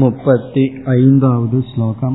[0.00, 2.14] मुपति ऐन्दावद् श्लोकम्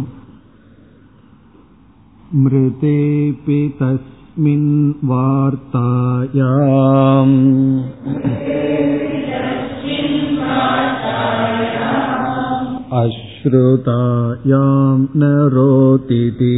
[2.44, 4.70] मृतेऽपि तस्मिन्
[5.10, 7.36] वार्तायाम्
[13.02, 16.56] अश्रुतायां न रोतिति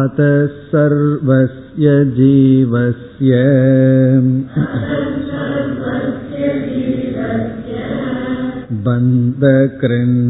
[0.00, 0.34] अतः
[0.72, 1.62] सर्वस्य
[2.14, 3.30] जीवस्य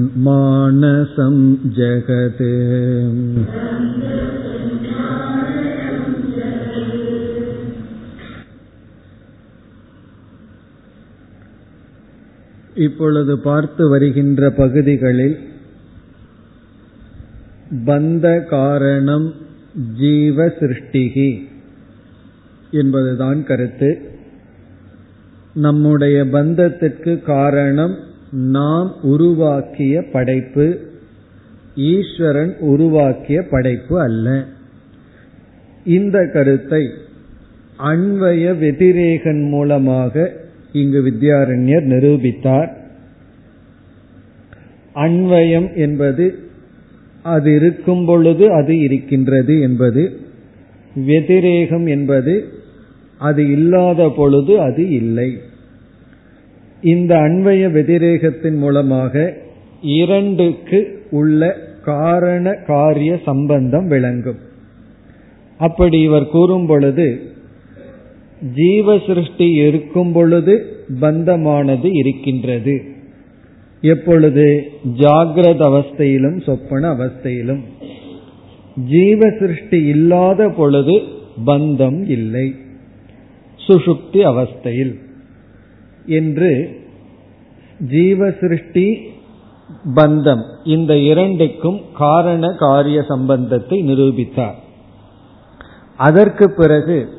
[0.04, 1.36] बन्धकृन्मानसं
[1.76, 2.42] जगत्
[12.76, 15.36] இப்பொழுது பார்த்து வருகின்ற பகுதிகளில்
[17.86, 19.26] பந்த காரணம்
[19.99, 21.43] ஜீவ சிருஷ்டிகி
[22.71, 24.01] என்பதுதான் கருத்து.
[25.53, 27.95] நம்முடைய பந்தத்திற்கு காரணம்
[28.31, 30.79] நாம் உருவாக்கிய படைப்பு
[31.75, 34.45] ஈஸ்வரன் உருவாக்கிய படைப்பு அல்ல.
[35.85, 36.89] இந்த கருத்தை
[37.79, 40.33] அன்வய வெதிரேகன் மூலமாக
[40.71, 42.75] இங்கு வித்யாரண்யர் நிரூபித்தார்.
[44.95, 46.46] அன்வயம் என்பது
[47.27, 50.03] அது இருக்கும் பொழுது அது இருக்கின்றது என்பது
[50.95, 52.33] வெதிரேகம் என்பது
[53.17, 55.29] அது இல்லாத பொழுது அது இல்லை.
[56.81, 59.33] இந்த அன்வய வெதிரேகத்தின் மூலமாக
[59.81, 60.79] இரண்டுக்கு
[61.11, 61.41] உள்ள
[61.85, 64.39] காரண காரிய சம்பந்தம் விளங்கும்.
[65.57, 67.07] அப்படி இவர் கூறும் பொழுது
[68.55, 70.55] ஜீவ சிருஷ்டி இருக்கும் பொழுது
[71.01, 72.75] பந்தமானது இருக்கின்றது.
[73.81, 77.63] எப்பொழுது ஜாகிரத அவஸ்தையிலும் சொப்பன அவஸ்தையிலும்
[78.75, 81.01] ஜீவ சிருஷ்டி இல்லாத பொழுது
[81.45, 82.55] பந்தம் இல்லை.
[83.67, 84.99] சுஷுப்தி அவஸ்தையில்
[86.05, 86.79] என்று
[87.79, 88.97] ஜீவ சிருஷ்டி
[89.95, 94.55] பந்தம் இந்த இரண்டுக்கும் காரண காரிய சம்பந்தத்தை நிரூபித்தார்.
[95.97, 97.09] அதற்கு பிறகு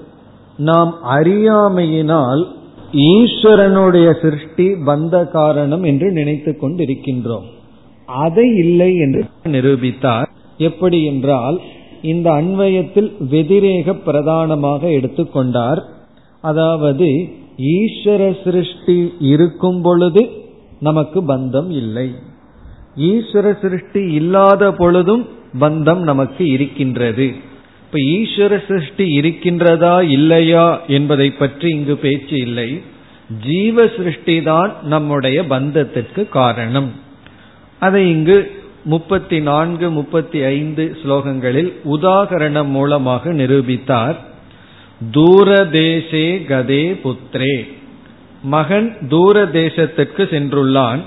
[0.56, 2.57] நாம் அறியாமையினால்
[2.92, 7.46] ஈஸ்வரனுடைய சிருஷ்டி பந்த காரணம் என்று நினைத்து கொண்டிருக்கின்றோம்.
[8.08, 10.28] அதை இல்லை என்று நிரூபித்தார்.
[10.58, 11.60] எப்படி என்றால்
[12.02, 15.82] இந்த அன்வயத்தில் வெதிரேக பிரதானமாக எடுத்துக்கொண்டார்
[16.40, 17.08] அதாவது
[17.58, 20.28] ஈஸ்வர சிருஷ்டி இருக்கும் பொழுது
[20.80, 22.08] நமக்கு பந்தம் இல்லை.
[22.96, 25.26] ஈஸ்வர சிருஷ்டி இல்லாத பொழுதும்
[25.60, 27.34] பந்தம் நமக்கு இருக்கின்றது.
[27.90, 32.82] இப்ப ஈஸ்வர சிருஷ்டி இருக்கின்றதா இல்லையா என்பதை பற்றி இங்கு பேச்சு இல்லை.
[33.44, 36.92] ஜீவ சிருஷ்டி தான் நம்முடைய பந்தத்திற்கு காரணம்.
[37.78, 44.16] அதை இங்கு முப்பத்தி நான்கு முப்பத்தி ஐந்து ஸ்லோகங்களில் உதாகரணம் மூலமாக நிரூபித்தார்.
[45.12, 47.68] தூரதேசே கதே புத்ரே
[48.42, 51.00] மகன் தூர தேசத்திற்கு சென்றுள்ளான்.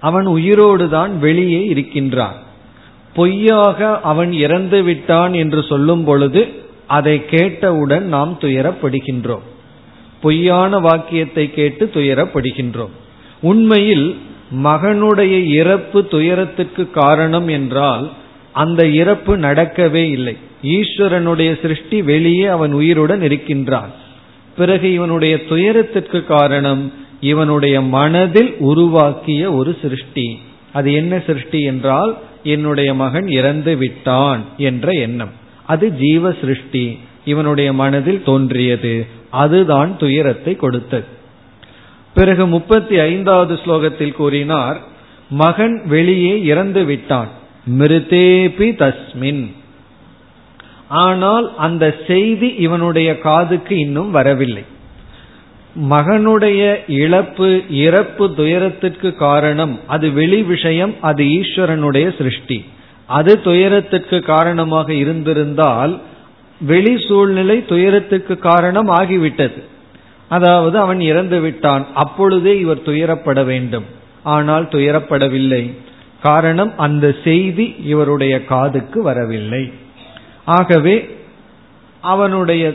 [0.00, 2.42] அவன் உயிரோடு தான் வெளியே இருக்கின்றான்.
[3.14, 6.48] பொய்யாக அவன் இறந்து விட்டான் என்று சொல்லும் பொழுது
[6.86, 9.44] அதை கேட்டவுடன் நாம் துயரப்படுகின்றோம்.
[10.20, 12.94] பொய்யான வாக்கியத்தை கேட்டு துயரப்படுகின்றோம்.
[13.40, 14.16] உண்மையில்
[14.64, 18.10] மகனுடைய இறப்பு துயரத்துக்கு காரணம் என்றால்
[18.52, 20.36] அந்த இறப்பு நடக்கவே இல்லை.
[20.62, 23.90] ஈஸ்வரனுடைய சிருஷ்டி வெளியே அவன் உயிருடன் இருக்கின்றான்.
[24.56, 30.38] பிறகு இவனுடைய துயரத்திற்கு காரணம் இவனுடைய மனதில் உருவாக்கிய ஒரு சிருஷ்டி.
[30.74, 32.12] அது என்ன சிருஷ்டி என்றால்
[32.42, 35.32] என்னுடைய மகன் இறந்து விட்டான் என்ற எண்ணம்.
[35.66, 36.98] அது ஜீவ சிருஷ்டி.
[37.24, 39.06] இவனுடைய மனதில் தோன்றியது.
[39.30, 41.04] அதுதான் துயரத்தை கொடுத்தது.
[42.14, 44.80] பிறகு முப்பத்தி ஐந்தாவது ஸ்லோகத்தில் கூறினார்
[45.30, 47.28] மகன் வெளியே இறந்து விட்டான்.
[47.78, 49.44] மிருதேபி தஸ்மின்.
[50.88, 54.64] ஆனால் அந்த செய்தி இவனுடைய காதுக்கு இன்னும் வரவில்லை.
[55.76, 62.64] மகனுடைய இழப்பு இறப்பு துயரத்திற்கு காரணம் அது வெளி விஷயம் அது ஈஸ்வரனுடைய சிருஷ்டி.
[63.06, 66.00] அது துயரத்திற்கு காரணமாக இருந்திருந்தால்
[66.60, 69.62] வெளி சூழ்நிலை துயரத்துக்கு காரணம் ஆகிவிட்டது.
[70.28, 73.84] அதாவது அவன் இறந்து விட்டான் அப்பொழுதே இவர் துயரப்பட வேண்டும்.
[74.22, 75.74] ஆனால் துயரப்படவில்லை.
[76.20, 79.72] காரணம் அந்த செய்தி இவருடைய காதுக்கு வரவில்லை.
[80.44, 81.16] ஆகவே
[82.00, 82.74] அவனுடைய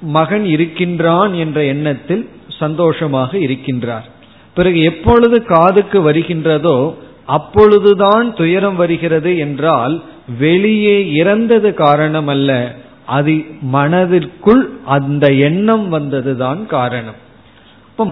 [0.00, 4.06] மகன் இருக்கின்றான் என்ற எண்ணத்தில் சந்தோஷமாக இருக்கின்றார்.
[4.54, 6.94] பிறகு எப்பொழுது காதுக்கு வருகின்றதோ
[7.26, 10.02] அப்பொழுதுதான் துயரம் வருகிறது என்றால்
[10.38, 12.74] வெளியே இறந்தது காரணம் அல்ல
[13.06, 17.28] அது மனதிற்குள் அந்த எண்ணம் வந்ததுதான் காரணம்.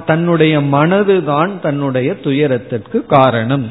[0.06, 3.68] தன்னுடைய மனதுதான் தன்னுடைய துயரத்திற்கு காரணம்.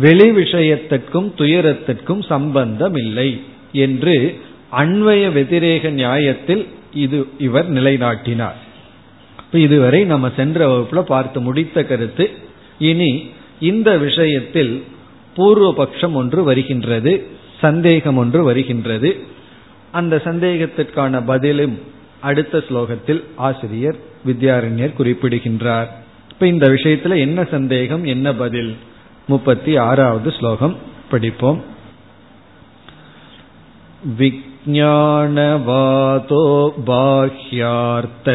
[0.00, 3.40] வெளி விஷயத்திற்கும் துயரத்திற்கும் சம்பந்தம் இல்லை
[3.72, 4.40] என்று
[4.72, 6.66] அன்வய வெதிரேக நியாயத்தில்
[6.96, 8.58] இது இவர் நிலைநாட்டினார்.
[9.52, 12.30] இதுவரை நம்ம சென்ற வகுப்புல பார்த்து முடித்த கருத்து
[12.78, 14.84] இனி இந்த விஷயத்தில்
[15.36, 17.26] பூர்வபக்ஷம் ஒன்று வருகின்றது
[17.60, 19.10] சந்தேகம் ஒன்று வருகின்றது.
[19.92, 21.76] அந்த சந்தேகத்திற்கான பதிலும்
[22.20, 23.96] அடுத்த ஸ்லோகத்தில் ஆசிரியர்
[24.26, 25.90] வித்யாரண்யர் குறிப்பிடுகின்றார்.
[26.30, 28.76] இப்ப இந்த விஷயத்துல என்ன சந்தேகம் என்ன பதில்?
[29.26, 30.76] முப்பத்தி ஆறாவது ஸ்லோகம்
[31.10, 31.62] படிப்போம்.
[34.67, 36.41] विज्ञानवातो
[36.87, 38.27] बाह्यार्थ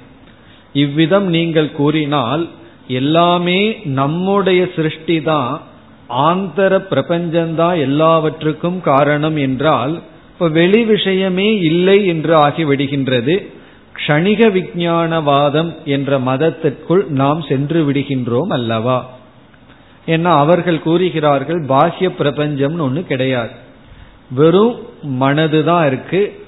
[0.73, 2.49] இவ்விதம் நீங்கள் கூறினால்
[2.87, 5.61] எல்லாமே நம்முடைய சிருஷ்டி தான்
[6.09, 10.01] ஆந்தர பிரபஞ்சம்தான் எல்லாவற்றுக்கும் காரணம் என்றால்
[10.33, 13.47] இப்ப வெளி விஷயமே இல்லை என்று ஆகிவிடுகின்றது.
[13.97, 19.09] க்ஷணிக விஞ்ஞானவாதம் என்ற மதத்திற்குள் நாம் சென்று விடுகின்றோம் அல்லவா?
[20.07, 23.49] ஏன்னா அவர்கள் கூறுகிறார்கள் பாஹ்ய பிரபஞ்சம்னு ஒன்று கிடையாது.
[24.31, 24.75] வெறும்
[25.19, 26.45] மனதுதான் இருக்கு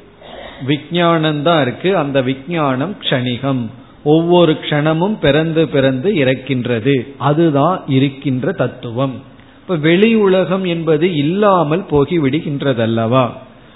[0.66, 3.66] விஞ்ஞானம் தான் இருக்கு அந்த விஞ்ஞானம் க்ஷணிகம்.
[4.04, 7.16] ஒவ்வொரு க்ஷணமும் பிறந்து பிறந்து இறக்கின்றது.
[7.18, 9.14] அதுதான் இருக்கின்ற தத்துவம்.
[9.62, 13.30] இப்ப வெளி உலகம் என்பது இல்லாமல் போகி விடுகின்றதல்லவா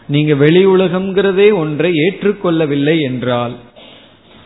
[0.07, 3.55] நீங்க வெளி உலகம்ங்கிறதே ஒன்றை ஏற்றுக்கொள்ளவில்லை என்றால்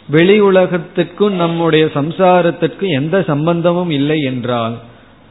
[0.10, 4.78] வெளி உலகத்திற்கும் நம்முடைய சம்சாரத்திற்கும் எந்த சம்பந்தமும் இல்லை என்றால்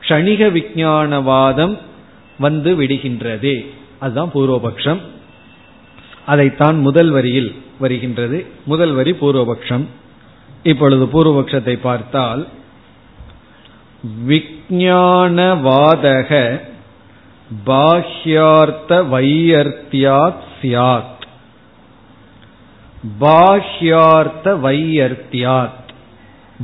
[0.01, 1.79] க்ஷணிக விஞ்ஞானவாதம்
[2.39, 3.67] வந்து விடுகின்றது.
[3.99, 4.99] அதுதான் பூர்வபக்ஷம்.
[6.27, 8.47] அதைத்தான் முதல் வரியில் வருகின்றது.
[8.65, 9.85] முதல் வரி பூர்வபக்ஷம்.
[10.63, 12.47] இப்பொழுது பூர்வபக்ஷத்தை பார்த்தால்
[14.29, 16.61] விஜானவாதக
[17.67, 21.15] பாஹ்யார்த்த வையர்த்தியாத் சியாத்.
[23.21, 25.85] பாஹ்யார்த்த வையர்த்தியாத்.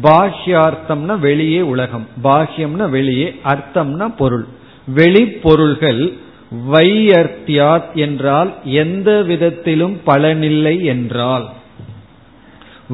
[0.02, 4.46] பாஹ்யார்த்தம்னா வெளியே உலகம் பாஹ்யம்னா வெளியே அர்த்தம்னா பொருள்.
[4.94, 6.12] வெளிப்பொருள்கள்
[6.69, 11.49] வையர்த்தியாத் என்றால் எந்த விதத்திலும் பலனில்லை என்றால்.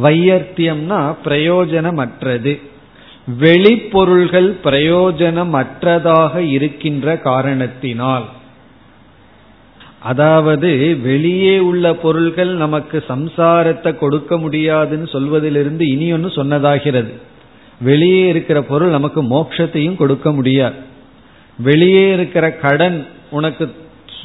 [0.03, 2.61] வையர்த்தியம்னா பிரயோஜனமற்றது.
[3.43, 8.27] வெளிப்பொருள்கள் பிரயோஜனமற்றதாக இருக்கின்ற காரணத்தினால்.
[9.99, 17.13] அதாவது வெளியே உள்ள பொருள்கள் நமக்கு சம்சாரத்தை கொடுக்க முடியாதுன்னு சொல்வதிலிருந்து இனி ஒன்று சொன்னதாகிறது.
[17.81, 20.75] வெளியே இருக்கிற பொருள் நமக்கு மோட்சத்தையும் கொடுக்க முடியாது.
[21.59, 23.75] வெளியே இருக்கிற கடன் உனக்கு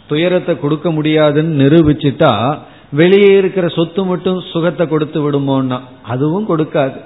[0.07, 2.57] துயரத்தை கொடுக்க முடியாதுன்னு நிரூபிச்சுட்டா
[2.91, 6.99] வெளியே இருக்கிற சொத்து மட்டும் சுகத்தை கொடுத்து விடுமோன்னா அதுவும் கொடுக்காது.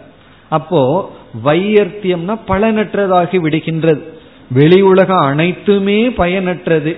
[0.50, 1.12] அப்போ
[1.46, 4.02] வையர்த்தியம்னா பலனற்றதாகி விடுகின்றது.
[4.52, 6.98] வெளி உலகம் அனைத்துமே பயனற்றது.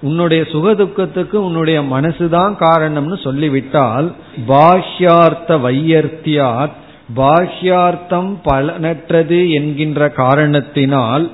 [0.00, 4.12] உன்னுடைய சுக துக்கத்துக்கு உன்னுடைய மனசுதான் காரணம்னு சொல்லிவிட்டால்
[4.48, 6.82] பாஷ்யார்த்த வையர்த்தியாத்
[7.16, 11.30] பாஷ்யார்த்தம் பலனற்றது என்கின்ற காரணத்தினால்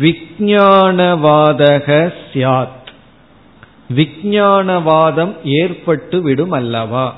[0.00, 2.88] விஜானவாதக சியாத்
[3.94, 7.14] விஜானவாதம் ஏற்பட்டு விடும் அல்லவா?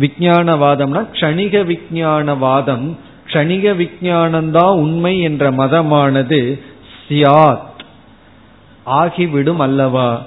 [0.00, 6.60] விஞ்ஞானவாதம்னா க்ஷணிக விஞ்ஞானவாதம் க்ஷணிக விஜானந்தான் உண்மை என்ற மதமானது
[7.08, 7.66] சியாத்.
[8.84, 10.22] ஆகிவிடும் அல்லவா?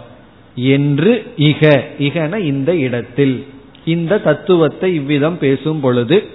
[0.56, 1.84] என்று இக.
[2.00, 3.46] இகன இந்த இடத்தில்.
[3.86, 6.28] இந்த தத்துவத்தை இவ்விதம் பேசும் பொழுது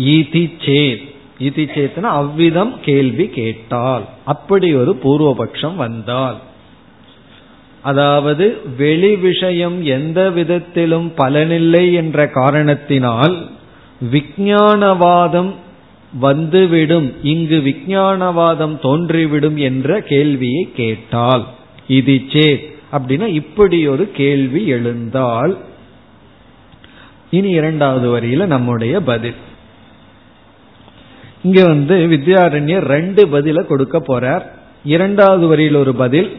[0.00, 4.04] இதி சேத் இதி சேத்னா அவ்விதம் கேள்வி கேட்டால்.
[4.24, 6.36] அப்படி ஒரு பூர்வபக்ஷம் வந்தால்.
[7.90, 8.44] அதாவது
[8.78, 13.36] வெளி விஷயம் எந்த விதத்திலும் பலனில்லை என்ற காரணத்தினால்
[14.12, 15.52] விஞ்ஞானவாதம்
[16.20, 17.08] வந்துவிடும்.
[17.22, 21.44] இங்கு விஞ்ஞானவாதம் தோன்றிவிடும் என்ற கேள்வியை கேட்டால்
[21.98, 25.54] இது சேத் அப்படின்னா இப்படி ஒரு கேள்வி எழுந்தால்
[27.30, 29.38] இனி இரண்டாவது வரியில நம்முடைய பதில்.
[31.42, 34.44] இங்க வந்து வித்யாரண்யர் ரெண்டு பதில கொடுக்க போறார்.
[34.84, 36.30] இரண்டாவது வரியில் ஒரு பதில்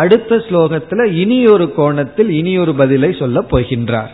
[0.00, 4.12] அடுத்த ஸ்லோகத்துல இனி ஒரு கோணத்தில் இனி ஒரு பதிலை சொல்ல போகின்றார்.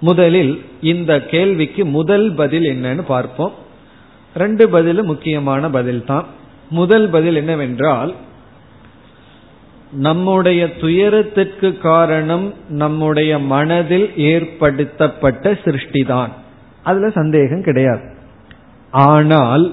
[0.00, 3.54] முதலில் இந்த கேள்விக்கு முதல் பதில் என்னன்னு பார்ப்போம்.
[4.34, 6.26] ரெண்டு பதிலும் முக்கியமான பதில் தான்
[6.70, 8.12] முதல் பதில் என்னவென்றால்
[10.06, 12.46] நம்முடைய துயரத்திற்கு காரணம்
[12.82, 16.32] நம்முடைய மனதில் ஏற்படுத்தப்பட்ட சிருஷ்டிதான்.
[16.82, 18.04] அதுல சந்தேகம் கிடையாது.
[18.90, 19.64] ஆனால்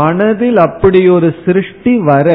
[0.00, 2.28] மனதில் அப்படி ஒரு சிருஷ்டி வர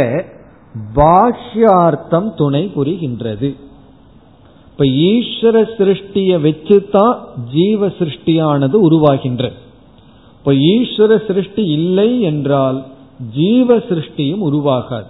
[0.95, 3.55] பாஷ்யார்த்தம் துணை புரிகின்றது.
[4.71, 7.17] இப்ப ஈஸ்வர சிருஷ்டியை வச்சுதான்
[7.53, 9.51] ஜீவ சிருஷ்டியானது உருவாகின்றது
[10.39, 12.85] இப்ப ஈஸ்வர சிருஷ்டி இல்லை என்றால்
[13.35, 15.05] ஜீவ சிருஷ்டியும் உருவாகாது.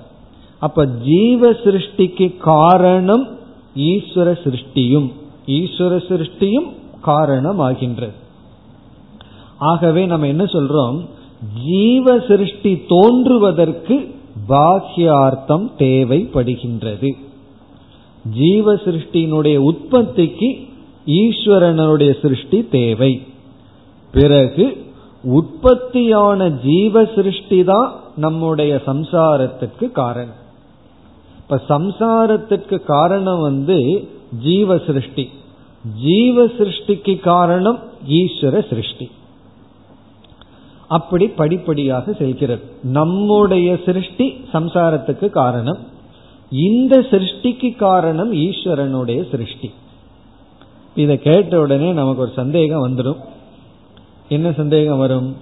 [0.60, 3.28] அப்ப ஜீவ சிருஷ்டிக்கு காரணம்
[3.76, 5.12] ஈஸ்வர சிருஷ்டியும்
[5.48, 6.70] ஈஸ்வர சிருஷ்டியும்
[7.02, 8.14] காரணம் ஆகின்றது
[9.58, 11.06] ஆகவே நம்ம என்ன சொல்றோம்?
[11.66, 14.15] ஜீவ சிருஷ்டி தோன்றுவதற்கு
[14.48, 17.12] பாக்கியார்த்தம் தேவைப்படுகின்றது.
[18.34, 20.68] ஜீவ சிருஷ்டியினுடைய உற்பத்திக்கு
[21.06, 23.22] ஈஸ்வரனுடைய சிருஷ்டி தேவை.
[24.12, 24.86] பிறகு
[25.24, 30.44] உற்பத்தியான ஜீவ சிருஷ்டி தான் நம்முடைய சம்சாரத்துக்கு காரணம்.
[31.38, 34.08] இப்ப சம்சாரத்துக்கு காரணம் வந்து
[34.44, 35.30] ஜீவ சிருஷ்டி
[36.02, 39.12] ஜீவ சிருஷ்டிக்கு காரணம் ஈஸ்வர சிருஷ்டி.
[40.88, 42.64] அப்படி படிப்படியாக செல்கிறது.
[42.84, 45.78] நம்முடைய சிருஷ்டி சம்சாரத்துக்கு காரணம்
[46.50, 49.72] இந்த சிருஷ்டிக்கு காரணம் ஈஸ்வரனுடைய சிருஷ்டி.
[50.96, 53.18] இதை கேட்ட உடனே நமக்கு ஒரு சந்தேகம் வந்துடும்.
[54.30, 55.38] என்ன சந்தேகம் வரும்?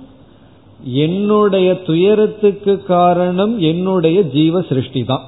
[0.83, 5.21] என்னுடைய துயரத்துக்கு காரணம் என்னுடைய ஜீவ சிருஷ்டி தான்.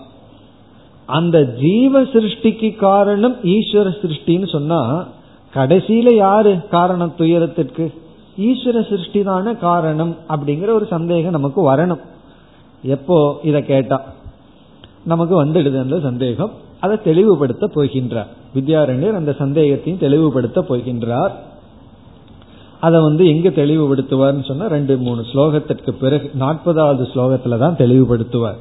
[1.05, 5.07] அந்த ஜீவ சிருஷ்டிக்கு காரணம் ஈஸ்வர சிருஷ்டின்னு சொன்னா
[5.53, 8.03] கடைசியில யாரு காரணம் துயரத்திற்கு?
[8.37, 12.01] ஈஸ்வர சிருஷ்டி தான காரணம் அப்படிங்கிற ஒரு சந்தேகம் நமக்கு வரணும்.
[12.83, 14.01] எப்போ இதை கேட்டா?
[15.03, 16.51] நமக்கு வந்துடுது அந்த சந்தேகம்.
[16.79, 18.27] அதை தெளிவுபடுத்த போகின்றார்.
[18.55, 21.31] வித்யாரண்யர் அந்த சந்தேகத்தையும் தெளிவுபடுத்த போகின்றார்.
[22.79, 28.57] அதை வந்து எங்க தெளிவுபடுத்துவார்னு சொன்னா ரெண்டு மூணு ஸ்லோகத்திற்கு பிறகு நாற்பதாவது ஸ்லோகத்துல தான் தெளிவுபடுத்துவார்.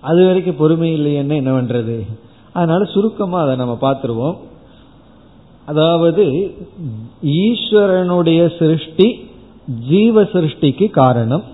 [0.00, 2.06] அது வரைக்கும் பொறுமை இல்லையன்னு என்ன பண்றது?
[2.52, 4.36] அதனால சுருக்கமா அதை நம்ம பார்த்துருவோம்.
[5.68, 6.24] அதாவது
[7.42, 9.08] ஈஸ்வரனுடைய சிருஷ்டி
[9.90, 11.44] ஜீவ சிருஷ்டிக்கு காரணம்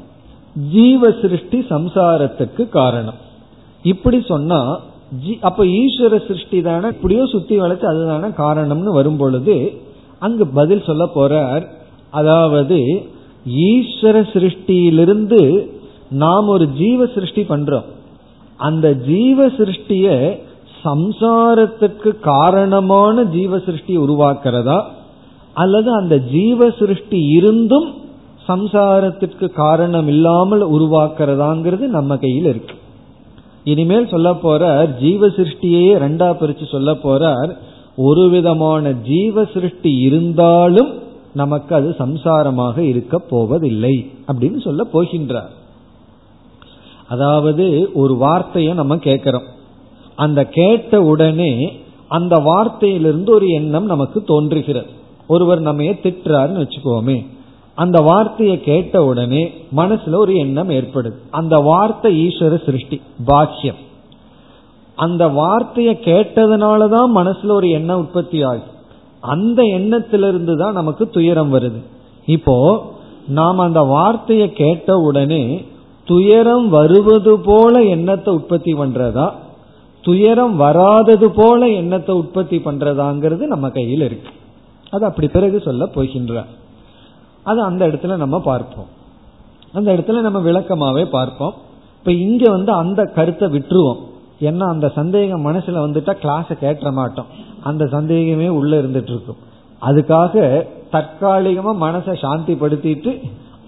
[0.74, 3.18] ஜீவ சிருஷ்டி சம்சாரத்துக்கு காரணம்.
[3.92, 4.60] இப்படி சொன்னா
[5.48, 9.56] அப்ப ஈஸ்வர சிருஷ்டி தானே இப்படியோ சுத்தி வளைச்சு அதுதான காரணம்னு வரும் பொழுது
[10.24, 11.64] அங்கு பதில் சொல்ல போறார்.
[12.10, 12.78] அதாவது
[13.68, 15.40] ஈஸ்வர சிருஷ்டியிலிருந்து
[16.22, 17.86] நாம் ஒரு ஜீவ சிருஷ்டி பண்றோம்.
[18.60, 20.06] அந்த ஜீவ சிருஷ்டிய
[20.84, 24.82] சம்சாரத்துக்கு காரணமான ஜீவ சிருஷ்டி உருவாக்கிறதா?
[25.54, 27.88] அல்லது அந்த ஜீவ சிருஷ்டி இருந்தும்
[28.48, 32.74] சம்சாரத்திற்கு காரணம் இல்லாமல் உருவாக்குறதாங்கிறது நம்ம கையில் இருக்கு.
[33.64, 37.56] இனிமேல் சொல்ல போறார் ஜீவ சிருஷ்டியே ரெண்டா பிரிச்சு சொல்ல போறார்
[37.96, 40.90] ஒரு விதமான ஜீவ சிருஷ்டி இருந்தாலும்
[41.32, 45.52] நமக்கு அது சம்சாரமாக இருக்க போவதில்லை அப்படின்னு சொல்ல போகின்றார்.
[47.08, 49.56] அதாவது ஒரு வார்த்தையை நம்ம கேட்கிறோம்.
[50.18, 51.52] அந்த கேட்ட உடனே
[52.08, 54.90] அந்த வார்த்தையிலிருந்து ஒரு எண்ணம் நமக்கு தோன்றுகிறது.
[55.26, 57.16] ஒருவர் நம்ம திட்டுறாருன்னு வச்சுக்கோமே.
[57.74, 59.42] அந்த வார்த்தையை கேட்ட உடனே
[59.76, 61.18] மனசுல ஒரு எண்ணம் ஏற்படுது.
[61.30, 63.80] அந்த வார்த்தை ஈஸ்வர சிருஷ்டி பாக்கியம்.
[64.96, 68.76] அந்த வார்த்தையை கேட்டதுனாலதான் மனசுல ஒரு எண்ணம் உற்பத்தி ஆகும்
[69.20, 71.80] அந்த எண்ணத்திலிருந்து தான் நமக்கு துயரம் வருது.
[72.26, 72.56] இப்போ
[73.28, 75.42] நாம் அந்த வார்த்தையை கேட்ட உடனே
[76.04, 79.26] துயரம் வருவது போல எண்ணத்தை உற்பத்தி பண்றதா?
[80.08, 84.30] துயரம் வராதது போல எண்ணத்தை உற்பத்தி பண்றதாங்கிறது நம்ம கையில் இருக்கு.
[84.90, 86.52] அது அப்படி பிறகு சொல்ல போகின்றார்
[87.42, 88.88] அது அந்த இடத்துல நம்ம பார்ப்போம்.
[89.72, 91.54] அந்த இடத்துல நம்ம விளக்கமாவே பார்ப்போம்.
[91.98, 94.00] இப்ப இங்க வந்து அந்த கருத்தை விட்டுருவோம்.
[94.40, 97.30] ஏன்னா அந்த சந்தேகம் மனசுல வந்துட்டா கிளாஸ கேட்ட மாட்டோம்.
[97.62, 99.40] அந்த சந்தேகமே உள்ள இருந்துட்டு இருக்கும்
[99.82, 100.34] அதுக்காக
[100.92, 103.12] தற்காலிகமா மனசை சாந்திப்படுத்திட்டு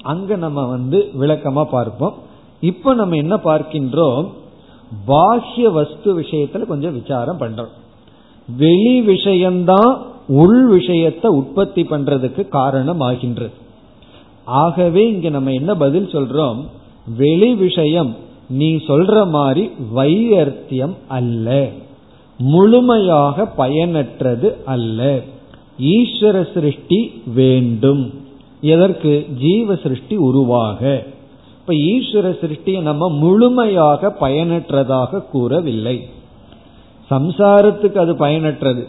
[0.02, 2.14] அங்க நம்ம வந்து விளக்கமா பார்ப்போம்.
[2.60, 4.24] இப்ப நம்ம என்ன பார்க்கின்றோம்?
[5.06, 7.72] பாஹ்ய வஸ்து விஷயத்துல கொஞ்சம் விசாரம் பண்றோம்.
[8.56, 13.52] வெளி விஷயம்தான் உள் விஷயத்தை உற்பத்தி பண்றதுக்கு காரணம் ஆகின்றது
[14.44, 16.64] ஆகவே இங்க நம்ம என்ன பதில் சொல்றோம்?
[17.16, 18.16] வெளி விஷயம்
[18.48, 21.68] நீ சொல்ற மாதிரி வையர்த்தியம் அல்ல.
[22.38, 25.20] முழுமையாக பயனற்றது அல்ல.
[25.80, 28.14] ஈஸ்வர சிருஷ்டி வேண்டும்.
[28.60, 29.26] எதற்கு?
[29.38, 31.04] ஜீவ சிருஷ்டி உருவாக.
[31.70, 36.08] இப்ப ஈஸ்வர சிருஷ்டியை நம்ம முழுமையாக பயனற்றதாக கூறவில்லை.
[37.10, 38.84] சம்சாரத்துக்கு அது பயனற்றது.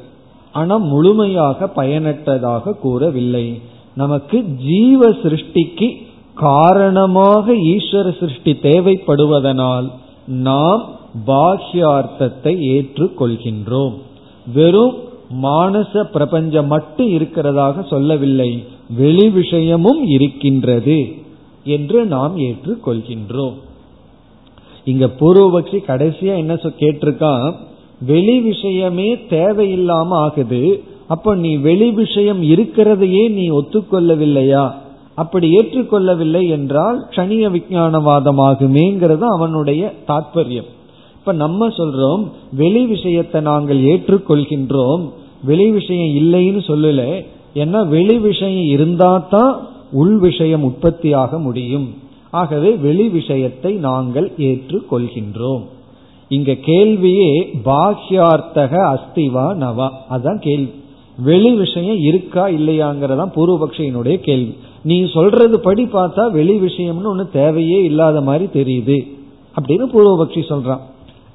[0.51, 3.61] ஆனா முழுமையாக பயனற்றதாக கூறவில்லை.
[3.95, 9.91] நமக்கு ஜீவ சிருஷ்டிக்கு காரணமாக ஈஸ்வர சிருஷ்டி தேவைப்படுவதனால்
[10.25, 10.89] நாம்
[11.27, 13.93] பாஹ்யார்த்தத்தை ஏற்றுக்கொள்கின்றோம்.
[14.53, 14.95] வெறும்
[15.43, 18.63] மானச பிரபஞ்சம் மட்டும் இருக்கிறதாக சொல்லவில்லை.
[18.89, 21.20] வெளி விஷயமும் இருக்கின்றது.
[21.65, 23.57] என்று நாம் ஏற்றுக்கொள்கின்றோம்.
[24.83, 27.45] இங்க பூர்வபக்ஷி கடைசியா என்ன கேட்டிருக்கான்
[28.01, 30.61] வெளி விஷயமே தேவையில்லாம ஆகுது
[31.07, 34.63] அப்ப நீ வெளி விஷயம் இருக்கிறதையே நீ ஒத்துக்கொள்ளவில்லையா?
[35.15, 40.69] அப்படி ஏற்றுக்கொள்ளவில்லை என்றால் கணிய விஞ்ஞானவாதமாகுமேங்கிறது அவனுடைய தாற்பயம்
[41.15, 45.03] இப்ப நம்ம சொல்றோம் வெளி விஷயத்தை நாங்கள் ஏற்றுக்கொள்கின்றோம்
[45.43, 47.01] வெளி விஷயம் இல்லைன்னு சொல்லல
[47.55, 49.53] ஏன்னா வெளி விஷயம் இருந்தா தான்
[49.91, 51.93] உள் விஷயம் உற்பத்தியாக முடியும்.
[52.31, 55.63] ஆகவே வெளி விஷயத்தை நாங்கள் ஏற்றுக்கொள்கின்றோம்.
[56.29, 59.89] இங்க கேள்வியே பாக்யார்த்தக அஸ்திவா நவா.
[60.09, 60.69] அதான் கேள்வி.
[61.17, 64.55] வெளி விஷயம் இருக்கா இல்லையாங்கிறதான் பூர்வபக்ஷியினுடைய கேள்வி.
[64.83, 69.07] நீ சொல்றது படி பார்த்தா வெளி விஷயம்னு ஒன்று தேவையே இல்லாத மாதிரி தெரியுது.
[69.61, 70.79] அப்படின்னு பூர்வபக்ஷி சொல்றான்.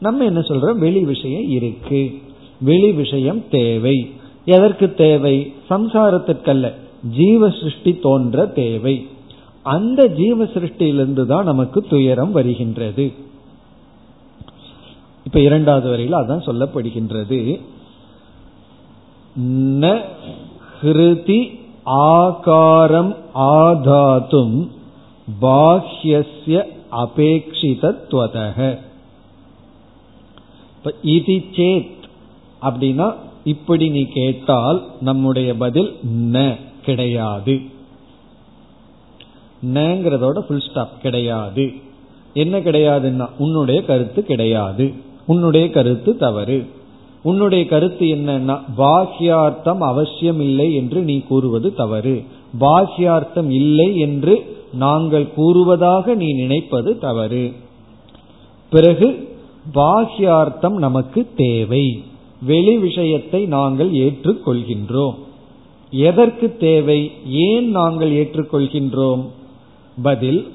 [0.00, 0.78] நம்ம என்ன சொல்றோம்?
[0.78, 2.10] வெளி விஷயம் இருக்கு.
[2.60, 4.10] வெளி விஷயம் தேவை.
[4.44, 5.52] எதற்கு தேவை?
[5.70, 6.72] சம்சாரத்திற்கல்ல.
[7.14, 9.06] ஜீவ சிருஷ்டி தோன்ற தேவை.
[9.62, 13.12] அந்த ஜீவ சிருஷ்டியிலிருந்து தான் நமக்கு துயரம் வருகின்றது.
[15.24, 17.60] இப்ப இரண்டாவது வரையில் அதான் சொல்லப்படுகின்றது.
[19.80, 20.02] ந
[20.82, 24.68] ஹிருதி ஆகாரம் ஆதாத்தும்
[25.42, 28.78] பாஹ்யஸ்ய அபேட்சிதத்வதக
[31.02, 32.04] இது சேத்
[32.62, 35.98] அப்படின்னா இப்படி நீ கேட்டால் நம்முடைய பதில்
[36.32, 36.56] ந.
[36.86, 37.60] கிடையாது.
[39.74, 41.72] நங்கிறதோட ஃபுல் ஸ்டாப் கிடையாது.
[42.34, 44.92] என்ன கிடையாதுன்னா உன்னுடைய கருத்து கிடையாது.
[45.26, 46.66] உன்னுடைய கருத்து தவறு.
[47.22, 52.22] உன்னுடைய கருத்து என்னன்னா பாக்கியார்த்தம் அவசியம் இல்லை என்று நீ கூறுவது தவறு.
[52.60, 54.34] பாக்கியார்த்தம் இல்லை என்று
[54.72, 57.52] நாங்கள் கூறுவதாக நீ நினைப்பது தவறு.
[58.70, 59.08] பிறகு
[59.74, 62.02] பாக்கியார்த்தம் நமக்கு தேவை.
[62.42, 65.24] வெளி விஷயத்தை நாங்கள் ஏற்றுக்கொள்கின்றோம்.
[65.90, 67.12] எதற்கு தேவை?
[67.26, 69.26] ஏன் நாங்கள் ஏற்றுக்கொள்கின்றோம்?
[70.02, 70.52] பதில்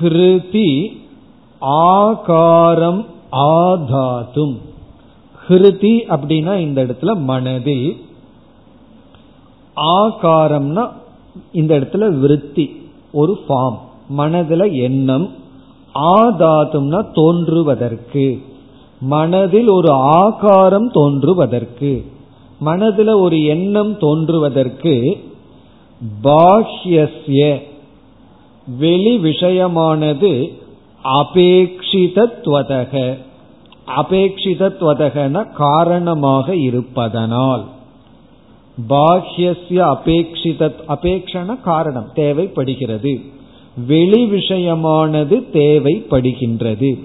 [0.00, 0.96] ஹிருதி
[1.58, 4.58] ஆகாரம் ஆதாதும்
[5.48, 7.96] ஹிருதி அப்படின்னா இந்த இடத்துல மனதில்.
[9.76, 10.90] ஆகாரம்னா
[11.52, 15.30] இந்த இடத்துல விருத்தி ஒரு ஃபார்ம் மனதில் எண்ணம்.
[15.94, 18.42] ஆதாதும்னா தோன்றுவதற்கு.
[19.00, 22.04] மனதில் ஒரு ஆகாரம் தோன்றுவதற்கு.
[22.60, 25.16] மனதில் ஒரு எண்ணம் தோன்றுவதற்கு
[26.24, 27.62] பாஹ்யஸ்ய
[28.78, 30.52] வெளி விஷயமானது
[31.04, 33.16] அபேட்சிதத்வதக
[33.96, 37.64] அபேட்சிதத்வதகன காரணமாக இருப்பதனால்.
[38.88, 43.20] பாஹ்யஸ்ய அபேட்சிதத் அபேக்ஷன காரணம் தேவைப்படுகிறது.
[43.86, 47.04] வெளி விஷயமானது தேவைப்படுகின்றது.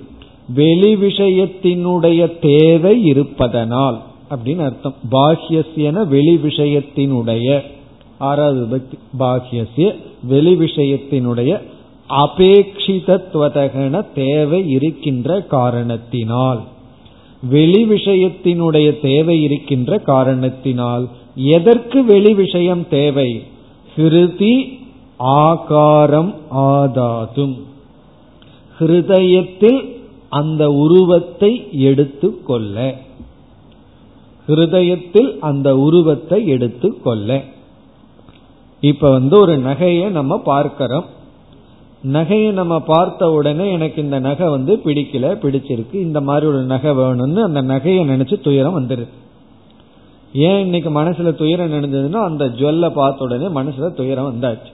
[0.55, 4.01] வெளி விஷயத்தினுடைய தேவை இருப்பதனால்.
[4.29, 4.95] அப்படின்னு அர்த்தம்.
[5.11, 7.61] பாக்கியசியன வெளி விஷயத்தினுடைய
[8.17, 11.61] ஆறாவது விபக்தி பாஹ்யசிய வெளி விஷயத்தினுடைய
[12.09, 16.63] அபேட்சிதத்வதகன தேவை இருக்கின்ற காரணத்தினால்.
[17.49, 21.09] வெளி விஷயத்தினுடைய தேவை இருக்கின்ற காரணத்தினால்.
[21.35, 23.43] எதற்கு வெளி விஷயம் தேவை?
[23.97, 24.79] ஹிருதி
[25.17, 27.59] ஆகாரம் ஆதாதும்.
[28.79, 29.95] ஹிருதயத்தில்
[30.29, 33.03] அந்த உருவத்தை எடுத்துக்கொள்ள.
[34.47, 37.41] ஹிருதயத்தில் அந்த உருவத்தை எடுத்து கொள்ள.
[38.81, 41.05] இப்ப வந்து ஒரு நகையை நம்ம பார்க்கிறோம்.
[42.13, 45.93] நகையை நம்ம பார்த்த உடனே எனக்கு இந்த நகை வந்து பிடிக்கல பிடிச்சிருக்கு.
[45.93, 49.07] இந்த மாதிரி ஒரு நகை வேணும்னு அந்த நகையை நினைச்சு துயரம் வந்துருது.
[50.33, 54.71] ஏன் இன்னைக்கு மனசுல துயரம் நினைஞ்சதுன்னா அந்த ஜுவல்ல பார்த்த உடனே மனசுல துயரம் வந்தாச்சு.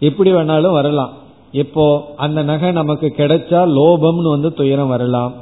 [0.00, 1.12] எப்படி வேணாலும் வரலாம்.
[1.52, 5.32] இப்போ அந்த நகை நமக்கு கிடைச்சா லோபம்னு வந்து துயரம் வரலாம்.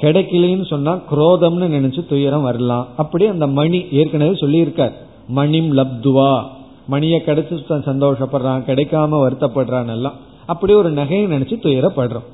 [0.00, 2.88] கிடைக்கலன்னு சொன்னா குரோதம்னு நினைச்சு துயரம் வரலாம்.
[2.96, 4.92] அப்படி அந்த மணி ஏற்கனவே சொல்லியிருக்கார்.
[5.28, 6.44] மணிம் லப்துவா.
[6.86, 10.12] மணியை கிடைச்சு சந்தோஷப்படுறான் கிடைக்காம வருத்தப்படுறான் எல்லாம்.
[10.46, 12.26] அப்படி ஒரு நகையை நினைச்சு துயரப்படுறோம்.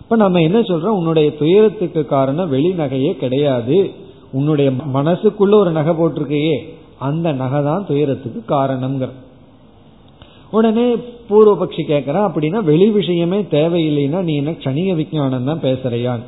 [0.00, 0.96] இப்ப நம்ம என்ன சொல்றோம்?
[1.00, 3.90] உன்னுடைய துயரத்துக்கு காரணம் வெளி நகையே கிடையாது.
[4.32, 6.58] உன்னுடைய மனசுக்குள்ள ஒரு நகை போட்டிருக்கையே.
[6.98, 9.08] அந்த நகை தான் துயரத்துக்கு காரணம்ங்கிற.
[10.50, 10.94] உடனே
[11.30, 16.20] பூர்வபக்ஷி கேட்கிறான் அப்படின்னா வெளி விஷயமே தேவையில்லைன்னா நீ என்ன கணிக விஞ்ஞானம் தான் பேசுறையான்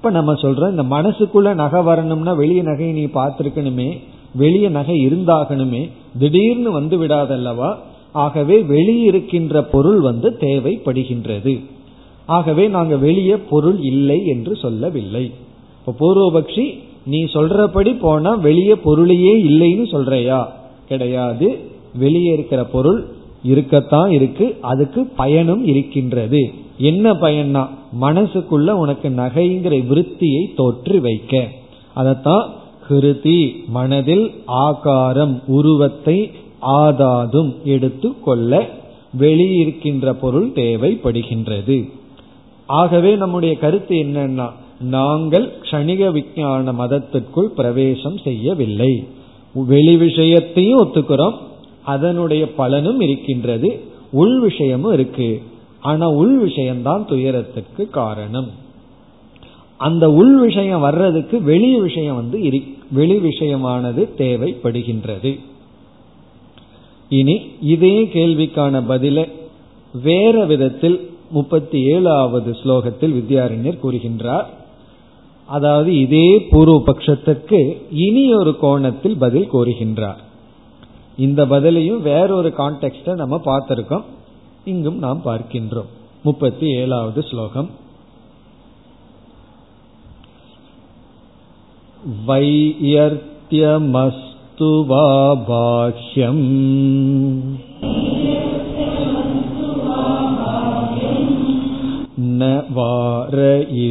[0.00, 3.98] இப்ப நம்ம சொல்றோம் இந்த மனசுக்குள்ள நகை வரணும்னா வெளிய நகையை நீ பார்த்திருக்கணுமே
[4.34, 7.74] வெளிய நகை இருந்தாகணுமே திடீர்னு வந்து விடாதல்லவா?
[8.12, 11.64] ஆகவே வெளியிருக்கின்ற பொருள் வந்து தேவைப்படுகின்றது.
[12.26, 15.32] ஆகவே நாங்க வெளியே பொருள் இல்லை என்று சொல்லவில்லை.
[15.86, 20.46] இப்ப பூர்வபக்ஷி நீ சொல்றபடி போனா வெளியே பொருளையே இல்லைன்னு சொல்றையா?
[20.88, 21.58] கிடையாது.
[21.94, 23.06] வெளியே இருக்கிற பொருள்
[23.42, 26.52] இருக்கத்தான் இருக்கு அதுக்கு பயனும் இருக்கின்றது.
[26.80, 27.62] என்ன பயன்னா
[28.00, 31.48] மனசுக்குள்ள உனக்கு நகைங்கிற விருத்தியை தோற்று வைக்க.
[31.96, 32.46] அதத்தான்
[32.88, 36.30] கிருதி மனதில் ஆகாரம் உருவத்தை
[36.62, 38.68] ஆதாதும் எடுத்து கொள்ள
[39.18, 41.78] வெளியிருக்கின்ற பொருள் தேவைப்படுகின்றது.
[42.66, 44.48] ஆகவே நம்முடைய கருத்து என்னன்னா
[44.80, 48.92] நாங்கள் கணிக விஞ்ஞான மதத்திற்குள் பிரவேசம் செய்யவில்லை.
[49.54, 51.36] வெளி விஷயத்தையும் ஒத்துக்கிறோம்
[51.84, 55.42] அதனுடைய பலனும் இருக்கின்றது உள் விஷயமும் இருக்கு.
[55.80, 58.50] ஆனா உள் விஷயம்தான் துயரத்துக்கு காரணம்.
[59.76, 62.40] அந்த உள் விஷயம் வர்றதுக்கு வெளி விஷயம் வந்து
[62.90, 65.38] வெளி விஷயமானது தேவைப்படுகின்றது.
[67.08, 69.28] இனி இதே கேள்விக்கான பதில
[70.02, 74.44] வேற விதத்தில் முப்பத்தி ஏழாவது ஸ்லோகத்தில் வித்யாரண்யர் கூறுகின்றார்.
[75.46, 80.20] அதாவது இதே பூர்வ பட்சத்துக்கு இனி ஒரு கோணத்தில் பதில் கூறுகின்றார்.
[81.16, 84.02] இந்த பதிலையும் வேறொரு கான்டெக்ட நம்ம பார்த்திருக்கோம்.
[84.65, 85.91] இங்கும் நாம் பார்க்கின்றோம்
[86.23, 87.69] முப்பத்தி ஏழாவது ஸ்லோகம்
[93.17, 95.07] வையர்த்தியமஸ்து வா
[95.47, 96.45] பாஹ்யம்
[102.37, 103.89] न वारयितुमीष्महे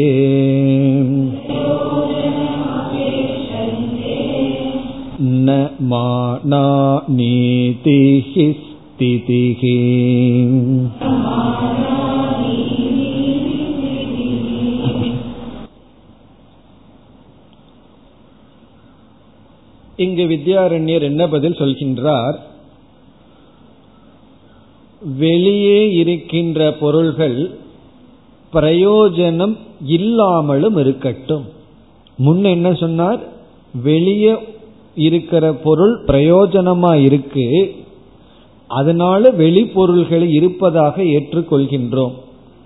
[5.38, 6.52] न मानानीतिः
[8.60, 9.60] स्थितिः
[19.96, 22.46] இங்கு வித்யாரண்யர் என்ன பதில் சொல்கின்றார்
[25.17, 27.51] வெளியே இருக்கின்ற பொருள்கள்
[28.53, 31.45] பிரயோஜனம் இல்லாமலும் இருக்கட்டும்.
[32.25, 33.19] முன்ன என்ன சொன்னார்?
[33.83, 34.33] வெளியே
[34.95, 37.75] இருக்கிற பொருள் பிரயோஜனமா இருக்கு.
[38.67, 42.11] அதனால வெளிப்பொருள்கள் இருப்பதாக ஏற்றுக்கொள்கின்றோம்.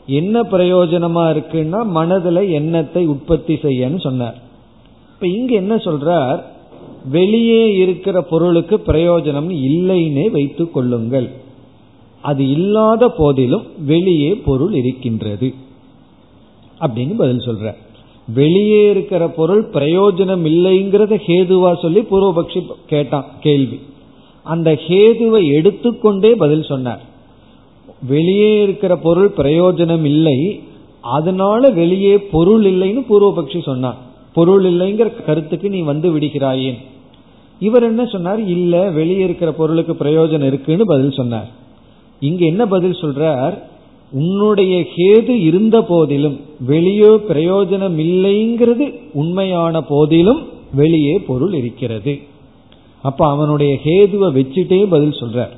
[0.07, 4.41] என்ன பிரயோஜனமா இருக்குன்னா மனதில் எண்ணத்தை உற்பத்தி செய்யன்னு சொன்னார்.
[5.13, 6.41] இப்ப இங்க என்ன சொல்றார்?
[7.05, 11.45] வெளியே இருக்கிற பொருளுக்கு பிரயோஜனம் இல்லைன்னே வைத்துக் கொள்ளுங்கள்.
[12.21, 15.53] அது இல்லாத போதிலும் வெளியே பொருள் இருக்கின்றது.
[16.80, 17.73] அப்படின்னு பதில் சொல்ற.
[18.34, 23.80] வெளியே இருக்கிற பொருள் பிரயோஜனம் இல்லைங்கிறத ஹேதுவா சொல்லி பூர்வபக்ஷி கேட்டான் கேள்வி.
[24.43, 27.01] அந்த ஹேதுவை எடுத்துக்கொண்டே பதில் சொன்னார்.
[28.08, 30.62] வெளியே இருக்கிற பொருள் பிரயோஜனம் இல்லை
[31.01, 33.95] அதனால வெளியே பொருள் இல்லைன்னு பூர்வபக்ஷி சொன்னான்.
[34.34, 36.77] பொருள் இல்லைங்கிற கருத்துக்கு நீ வந்து விடுகிறாயேன்.
[37.60, 38.41] இவர் என்ன சொன்னார்?
[38.41, 41.65] இல்ல வெளியே இருக்கிற பொருளுக்கு பிரயோஜனம் இருக்குன்னு பதில் சொன்னார்.
[42.19, 43.63] இங்க என்ன பதில் சொல்றார்?
[44.12, 52.19] உன்னுடைய கேது இருந்த போதிலும் வெளியே பிரயோஜனம் இல்லைங்கிறது உண்மையான போதிலும் வெளியே பொருள் இருக்கிறது.
[53.01, 55.58] அப்ப அவனுடைய ஹேதுவை வச்சுட்டே பதில் சொல்றார்.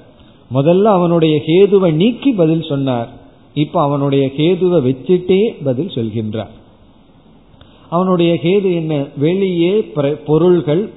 [0.53, 3.09] முதல்ல அவனுடைய ஹேதுவை நீக்கி பதில் சொன்னார்.
[3.53, 6.57] இப்ப அவனுடைய ஹேதுவை வச்சுட்டே பதில் சொல்கின்றார்.
[7.89, 9.05] அவனுடைய ஹேது என்ன?
[9.17, 9.81] வெளியே
[10.25, 10.89] பொருள்கள்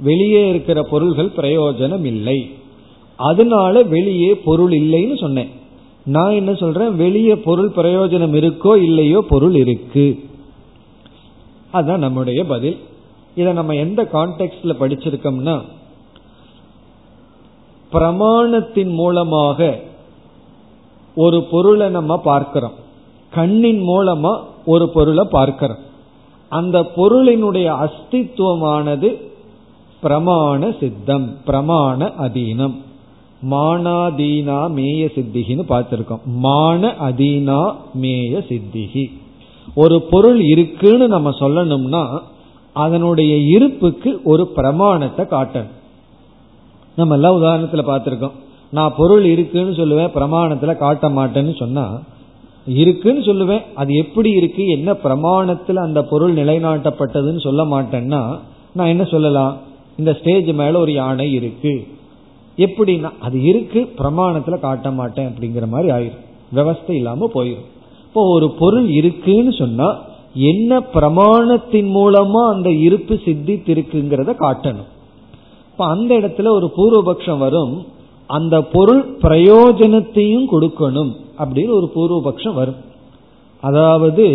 [0.00, 2.50] வெளியே இருக்கிற பொருள்கள் பிரயோஜனம் இல்லை
[3.16, 5.50] அதனால வெளியே பொருள் இல்லைன்னு சொன்னேன்.
[6.04, 6.96] நான் என்ன சொல்றேன்?
[6.96, 10.24] வெளியே பொருள் பிரயோஜனம் இருக்கோ இல்லையோ பொருள் இருக்கு.
[11.70, 12.78] அதுதான் நம்முடைய பதில்.
[13.34, 15.60] இதை நம்ம எந்த கான்டெக்ட்ல படிச்சிருக்கோம்னா
[17.92, 19.80] பிரமாணத்தின் மூலமாக
[21.14, 22.72] ஒரு பொருளை நம்ம பார்க்கிறோம்.
[23.30, 25.78] கண்ணின் மூலமா ஒரு பொருளை பார்க்கிறோம்.
[26.48, 29.22] அந்த பொருளினுடைய அஸ்தித்துவமானது
[30.02, 32.74] பிரமாண சித்தம் பிரமாண அதீனம்.
[33.42, 36.24] மானாதீனா மேய சித்திகின்னு பார்த்திருக்கோம்.
[36.24, 39.12] மான அதீனா மேய சித்திகி.
[39.74, 42.18] ஒரு பொருள் இருக்குன்னு நம்ம சொல்லணும்னா
[42.72, 45.74] அதனுடைய இருப்புக்கு ஒரு பிரமாணத்தை காட்டணும்.
[46.96, 48.32] நம்ம எல்லாம் உதாரணத்துல பார்த்திருக்கோம்.
[48.70, 52.02] நான் பொருள் இருக்குன்னு சொல்லுவேன் பிரமாணத்துல காட்ட மாட்டேன்னு சொன்னா
[52.66, 58.38] இருக்குன்னு சொல்லுவேன் அது எப்படி இருக்கு என்ன பிரமாணத்துல அந்த பொருள் நிலைநாட்டப்பட்டதுன்னு சொல்ல மாட்டேன்னா
[58.72, 59.56] நான் என்ன சொல்லலாம்?
[59.96, 61.86] இந்த ஸ்டேஜ் மேல ஒரு யானை இருக்கு.
[62.56, 66.22] எப்படின்னா அது இருக்கு பிரமாணத்துல காட்ட மாட்டேன் அப்படிங்கிற மாதிரி ஆயிரும்.
[66.54, 67.66] விவஸ்தை இல்லாம போயிடும்
[68.06, 69.88] இப்போ ஒரு பொருள் இருக்குன்னு சொன்னா
[70.32, 74.88] என்ன பிரமாணத்தின் மூலமா அந்த இருப்பு சித்தித்திருக்குங்கிறத காட்டணும்.
[75.70, 77.86] இப்ப அந்த இடத்துல ஒரு பூர்வபக்ஷம் வரும்
[78.26, 82.80] அந்த பொருள் பிரயோஜனத்தையும் கொடுக்கணும் அப்படின்னு ஒரு பூர்வபக்ஷம் வரும்.
[83.60, 84.26] அதாவது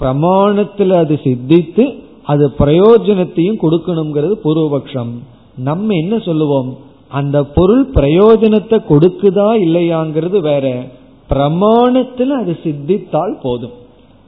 [0.00, 1.84] பிரமாணத்தில் அது சித்தித்து
[2.22, 5.12] அது பிரயோஜனத்தையும் கொடுக்கணுங்கிறது பூர்வபக்ஷம்.
[5.56, 6.70] நம்ம என்ன சொல்லுவோம்?
[7.18, 10.66] அந்த பொருள் பிரயோஜனத்தை கொடுக்குதா இல்லையாங்கிறது வேற.
[11.30, 13.74] பிரமாணத்தில் அது சித்தித்தால் போதும்.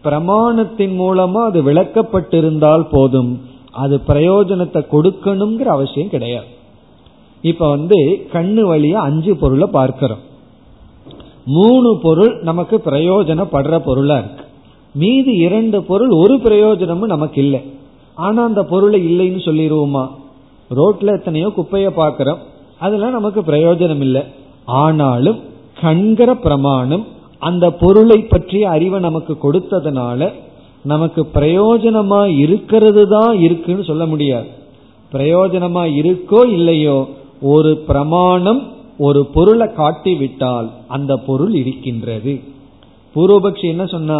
[0.04, 3.32] பிரமாணத்தின் மூலமா அது விளக்கப்பட்டிருந்தால் போதும்.
[3.84, 6.50] அது பிரயோஜனத்தை கொடுக்கணுங்கிற அவசியம் கிடையாது.
[7.42, 7.98] இப்ப வந்து
[8.32, 10.22] கண்ணு வழியா அஞ்சு பொருளை பார்க்கிறோம்.
[11.56, 14.44] மூணு பொருள் நமக்கு பிரயோஜனப்படுற பொருளா இருக்கு.
[14.94, 17.60] மீதி இரண்டு பொருள் ஒரு பிரயோஜனமும் நமக்கு இல்லை.
[18.16, 20.04] ஆனா அந்த பொருளை இல்லைன்னு சொல்லிடுவோமா
[20.70, 22.42] ரோட்ல எத்தனையோ குப்பைய பாக்கிறோம்
[22.80, 24.22] அதெல்லாம் நமக்கு பிரயோஜனம் இல்லை
[24.82, 25.38] ஆனாலும்
[25.80, 27.04] கண்கிற பிரமாணம்
[27.48, 30.28] அந்த பொருளை பற்றிய அறிவை நமக்கு கொடுத்ததுனால
[30.92, 34.48] நமக்கு பிரயோஜனமா இருக்கிறது தான் இருக்குன்னு சொல்ல முடியாது.
[35.12, 36.98] பிரயோஜனமா இருக்கோ இல்லையோ
[37.52, 38.60] ஒரு பிரமாணம்
[38.98, 42.34] ஒரு பொருளை காட்டிவிட்டால் அந்த பொருள் இருக்கின்றது.
[43.14, 44.18] பூர்வபக்ஷி என்ன சொன்னா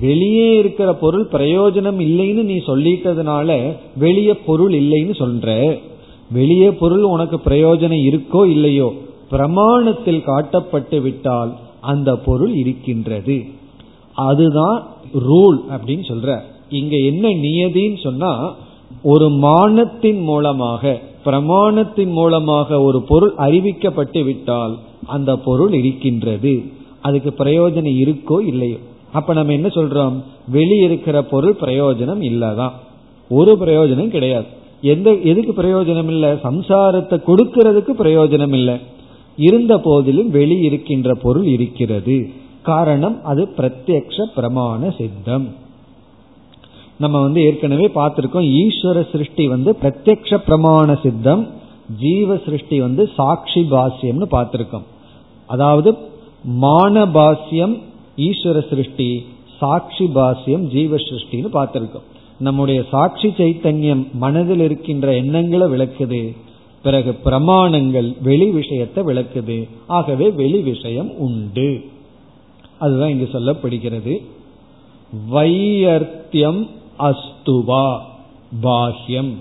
[0.00, 3.58] வெளியே இருக்கிற பொருள் பிரயோஜனம் இல்லைன்னு நீ சொல்லிட்டதுனால
[4.04, 5.48] வெளியே பொருள் இல்லைன்னு சொல்ற.
[6.30, 8.92] வெளியே பொருள் உனக்கு பிரயோஜனம் இருக்கோ இல்லையோ
[9.30, 13.44] பிரமாணத்தில் காட்டப்பட்டு விட்டால் அந்த பொருள் இருக்கின்றது.
[14.14, 16.40] அதுதான் ரூல் அப்படின்னு சொல்ற.
[16.68, 18.54] இங்க என்ன நியதின்னு சொன்னா
[19.02, 26.62] ஒரு மானத்தின் மூலமாக பிரமாணத்தின் மூலமாக ஒரு பொருள் அறிவிக்கப்பட்டு விட்டால் அந்த பொருள் இருக்கின்றது.
[27.00, 28.76] அதுக்கு பிரயோஜனம் இருக்கோ இல்லையோ.
[29.12, 30.22] அப்ப நம்ம என்ன சொல்றோம்?
[30.52, 32.72] வெளியிருக்கிற பொருள் பிரயோஜனம் இல்லதான்.
[33.28, 34.46] ஒரு பிரயோஜனம் கிடையாது.
[34.82, 38.76] எந்த எதுக்கு பிரயோஜனம் இல்லை சம்சாரத்தை கொடுக்கிறதுக்கு பிரயோஜனம் இல்லை
[39.36, 42.16] இருந்த போதிலும் வெளி இருக்கின்ற பொருள் இருக்கிறது.
[42.62, 45.46] காரணம் அது பிரத்யக்ஷ பிரமாண சித்தம்.
[46.98, 51.42] நம்ம வந்து ஏற்கனவே பார்த்திருக்கோம் ஈஸ்வர சிருஷ்டி வந்து பிரத்யக்ஷ பிரமாண சித்தம்
[52.02, 54.86] ஜீவ சிருஷ்டி வந்து சாட்சி பாஸ்யம்னு பார்த்திருக்கோம்.
[55.46, 55.90] அதாவது
[56.64, 57.76] மானபாசியம்
[58.16, 59.08] ஈஸ்வர சிருஷ்டி
[59.58, 62.06] சாட்சி பாசியம் ஜீவ சிருஷ்டின்னு பார்த்திருக்கோம்.
[62.38, 66.36] நம்முடைய சாட்சி சைத்தன்யம் மனதில் இருக்கின்ற எண்ணங்களை விளக்குது.
[66.82, 69.68] பிறகு பிரமாணங்கள் வெளி விஷயத்தை விளக்குது.
[69.86, 71.84] ஆகவே வெளி விஷயம் உண்டு.
[72.78, 74.24] அதுதான் இங்கு சொல்லப்படுகிறது.
[75.30, 77.98] வையர்த்தியம் அஸ்துவா
[78.62, 79.32] பாஹ்யம்.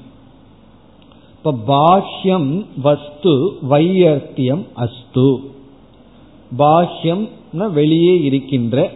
[1.37, 5.37] இப்ப பாஹ்யம் வஸ்து வையர்த்தியம் அஸ்து.
[6.57, 8.93] பாஹ்யம் வெளியே இருக்கின்ற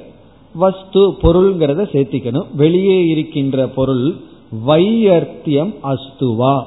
[0.55, 2.45] வஸ்து பொருள்ங்கிறத சேர்த்திக்கணும்.
[2.53, 4.15] வெளியே இருக்கின்ற பொருள்
[4.67, 6.63] வையர்த்தியம் அஸ்துவா.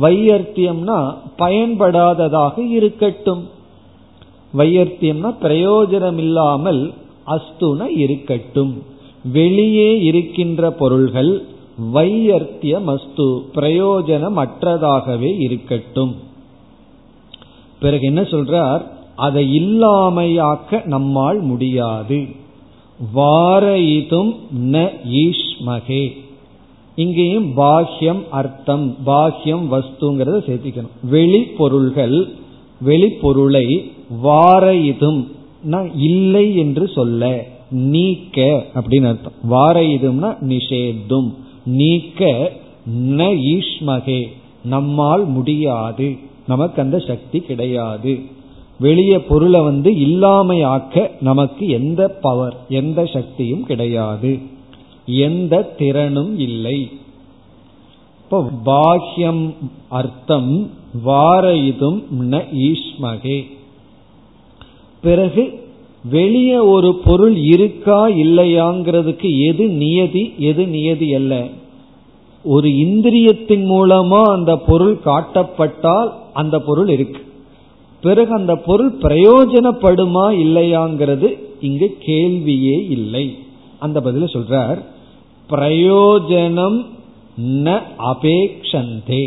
[0.00, 3.48] வையர்த்தியம்னா பயன்படாததாக இருக்கட்டும்.
[4.58, 6.92] வையர்த்தியம்னா பிரயோஜனம் இல்லாமல்
[7.26, 8.82] அஸ்துன இருக்கட்டும்.
[9.32, 11.42] வெளியே இருக்கின்ற பொருள்கள்
[11.94, 16.14] வையர்த்தியம் அஸ்து பிரயோஜனமற்றதாகவே இருக்கட்டும்.
[17.80, 18.80] பிறகு என்ன சொல்றார்?
[19.16, 22.42] அதை இல்லாமையாக்க நம்மால் முடியாது.
[23.14, 24.36] வாரயிதும்
[24.72, 24.90] ந
[25.22, 26.10] ஈஷ்மகே.
[26.96, 30.94] இங்கேயும் பாஹ்யம் அர்த்தம் பாஹ்யம் வஸ்துங்கிறத சேர்த்திக்கணும்.
[31.10, 32.28] வெளிப்பொருள்கள்
[32.86, 35.26] வெளிப்பொருளை வாரயிதும்
[35.96, 39.36] இல்லை என்று சொல்ல நீக்க அப்படின்னு அர்த்தம்.
[39.50, 41.30] வாரயிதும்னா நிஷேதும்
[41.64, 42.52] நீக்க
[42.92, 44.22] ந ஈஷ்மகே.
[44.64, 48.20] நம்மால் முடியாது நமக்கு அந்த சக்தி கிடையாது.
[48.86, 54.32] வெளிய பொருளை வந்து இல்லாமையாக்க நமக்கு எந்த பவர் எந்த சக்தியும் கிடையாது.
[55.26, 56.78] எந்த திறனும் இல்லை.
[58.22, 59.44] இப்போ பாஹ்யம்
[59.98, 60.52] அர்த்தம்
[61.06, 61.98] வாரயிதும்
[62.32, 63.38] ந ஈஸ்மகே
[65.04, 65.44] பிறகு
[66.10, 71.32] வெளியே ஒரு பொருள் இருக்கா இல்லையாங்கிறதுக்கு எது நியதி எது நியதி அல்ல.
[72.44, 77.20] ஒரு இந்திரியத்தின் மூலமா அந்த பொருள் காட்டப்பட்டால் அந்த பொருள் இருக்கு.
[78.06, 81.28] பிறகு அந்த பொருள் பிரயோஜனப்படுமா இல்லையாங்கிறது
[81.60, 83.26] இங்கு கேள்வியே இல்லை.
[83.78, 84.80] அந்த பதில சொல்றார்
[85.50, 86.78] பிரயோஜனம்
[87.66, 87.68] ந
[88.12, 89.24] அபேக்ஷந்தே.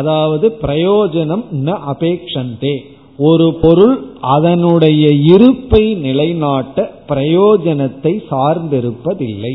[0.00, 2.74] அதாவது பிரயோஜனம் ந அபேக்ஷந்தே.
[3.28, 3.96] ஒரு பொருள்
[4.36, 9.54] அதனுடைய இருப்பை நிலைநாட்ட பிரயோஜனத்தை சார்ந்திருப்பதில்லை.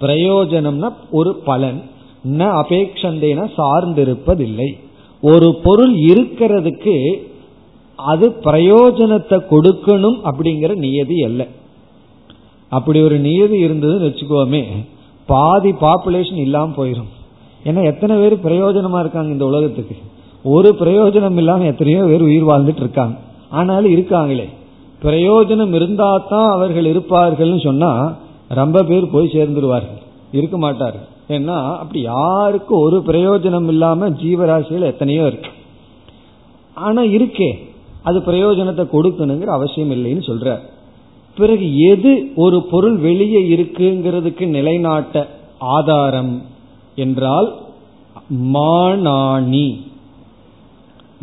[0.00, 1.80] பிரயோஜனம்னா ஒரு பலன்
[2.38, 4.70] ந அபேக்ஷந்தேன சார்ந்திருப்பதில்லை.
[5.22, 6.96] ஒரு பொருள் இருக்கிறதுக்கு
[7.94, 11.42] அது பிரயோஜனத்தை கொடுக்கணும் அப்படிங்கிற நியதி அல்ல.
[12.68, 14.62] அப்படி ஒரு நியதி இருந்ததுன்னு வச்சுக்கோமே
[15.26, 17.10] பாதி பாப்புலேஷன் இல்லாம போயிடும்
[17.64, 19.96] ஏன்னா எத்தனை பேர் பிரயோஜனமா இருக்காங்க இந்த உலகத்துக்கு?
[20.44, 23.16] ஒரு பிரயோஜனம் இல்லாம எத்தனையோ பேர் உயிர் வாழ்ந்துட்டு இருக்காங்க.
[23.50, 24.46] ஆனாலும் இருக்காங்களே.
[25.02, 27.90] பிரயோஜனம் இருந்தா தான் அவர்கள் இருப்பார்கள்னு சொன்னா
[28.48, 30.00] ரொம்ப பேர் போய் சேர்ந்துருவார்கள்.
[30.32, 31.08] இருக்க மாட்டார்கள்.
[31.28, 35.50] ஏன்னா அப்படி யாருக்கும் ஒரு பிரயோஜனம் இல்லாம ஜீவராசிகள் எத்தனையோ இருக்கு.
[36.74, 37.54] ஆனா இருக்கே
[38.02, 40.58] அது பிரயோஜனத்தை கொடுக்கணுங்கிற அவசியம் இல்லைன்னு சொல்ற.
[41.36, 46.42] பிறகு எது ஒரு பொருள் வெளியே இருக்குங்கிறதுக்கு நிலைநாட்ட ஆதாரம்
[46.94, 47.54] என்றால்
[48.30, 49.80] மானாணி.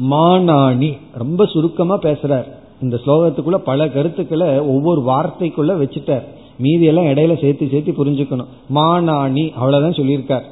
[0.10, 0.98] மானாணி.
[1.14, 2.46] ரொம்ப சுருக்கமா பேசுறார்.
[2.82, 6.24] இந்த ஸ்லோகத்துக்குள்ள பல கருத்துக்களை ஒவ்வொரு வார்த்தைக்குள்ள வச்சுட்டார்.
[6.60, 8.48] மீதி எல்லாம் இடையில சேர்த்து சேர்த்து புரிஞ்சுக்கணும்.
[8.76, 10.44] மானாணி அவ்வளவுதான் சொல்லியிருக்கார்.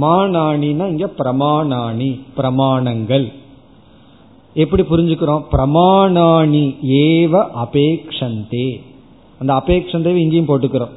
[0.00, 3.32] மானாணினா இங்க பிரமாணாணி பிரமாணங்கள்.
[4.54, 5.42] எப்படி புரிஞ்சுக்கிறோம்?
[5.52, 8.80] பிரமாணாணி ஏவ அபேக்ஷந்தே.
[9.38, 10.94] அந்த அபேக்ஷந்தேவை இங்கேயும் போட்டுக்கிறோம்.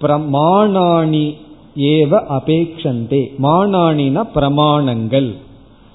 [0.00, 1.34] பிரமாணாணி
[1.76, 3.26] ஏவ அபேக்ஷந்தே.
[3.42, 5.36] மானாணினா பிரமாணங்கள்.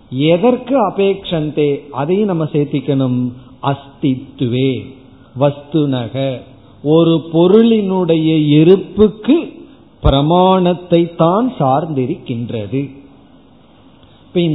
[0.10, 1.90] எதற்கு அபேக்ஷந்தே?
[1.92, 3.32] அதையும் நம்ம சேர்த்திக்கணும்.
[3.64, 4.94] அஸ்தித்துவே
[5.40, 6.42] வஸ்துனக.
[6.84, 9.54] ஒரு பொருளினுடைய இருப்புக்கு
[10.02, 12.90] பிரமாணத்தை தான் சார்ந்திருக்கின்றது.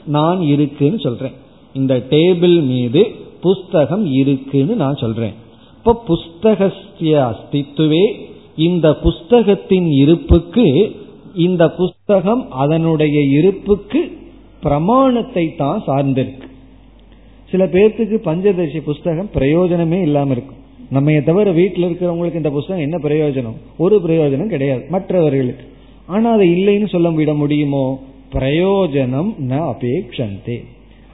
[0.04, 1.32] நான் இருக்குன்னு சொல்றேன்.
[1.74, 5.32] இந்த டேபிள் மீது புஸ்தகம் இருக்குன்னு நான் சொல்றேன்.
[5.76, 8.04] இப்ப புஸ்தகஸ்ய அஸ்தித்துவே
[8.56, 10.96] இந்த புஸ்தகத்தின் இருப்புக்கு
[11.34, 14.18] இந்த புஸ்தகம் அதனுடைய இருப்புக்கு
[14.62, 16.48] பிரமாணத்தை தான் சார்ந்திருக்கு.
[17.50, 20.61] சில பேர்த்துக்கு பஞ்சதர்ஷி புஸ்தகம் பிரயோஜனமே இல்லாம இருக்கும்.
[20.92, 23.56] நம்ம தவிர வீட்டில் இருக்கிறவங்களுக்கு இந்த புஸ்தகம் என்ன பிரயோஜனம்?
[23.76, 24.84] ஒரு பிரயோஜனம் கிடையாது.
[24.88, 25.64] மற்றவர்களுக்கு.
[26.06, 28.02] ஆனா அதை இல்லைன்னு சொல்ல விட முடியுமோ?
[28.32, 30.64] பிரயோஜனம் ந அபேக்ஷந்தே.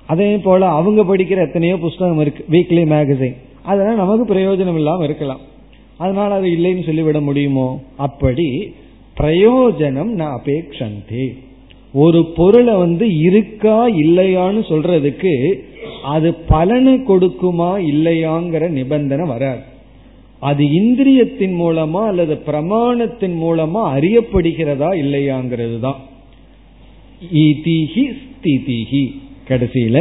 [0.07, 2.45] அதே போல அவங்க படிக்கிற எத்தனையோ புஸ்தகம் இருக்கு.
[2.51, 5.41] வீக்லி மேகசைன் அதெல்லாம் நமக்கு பிரயோஜனம் இல்லாமல் இருக்கலாம்.
[5.97, 7.83] அதனால அது இல்லைன்னு சொல்லிவிட முடியுமோ?
[7.97, 8.75] அப்படி
[9.21, 11.35] பிரயோஜனம் ந அபேக்ஷந்தே.
[12.01, 15.33] ஒரு பொருளை வந்து இருக்கா இல்லையான்னு சொல்றதுக்கு
[16.03, 19.63] அது பலனு கொடுக்குமா இல்லையாங்கிற நிபந்தனை வராது.
[20.41, 26.01] அது இந்திரியத்தின் மூலமா அல்லது பிரமாணத்தின் மூலமா அறியப்படுகிறதா இல்லையாங்கிறது தான்.
[27.33, 29.03] ஸ்திதிகி
[29.49, 29.99] கடைசியில.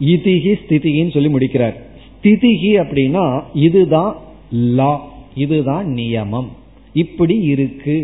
[0.00, 1.76] இதிகி ஸ்திதிகின்னு சொல்லி முடிக்கிறார்.
[2.16, 3.24] ஸ்திதிகி அப்படின்னா
[3.66, 4.12] இதுதான்
[4.50, 4.92] லா
[5.34, 6.48] இதுதான் நியமம்.
[6.92, 7.96] இப்படி இருக்கு.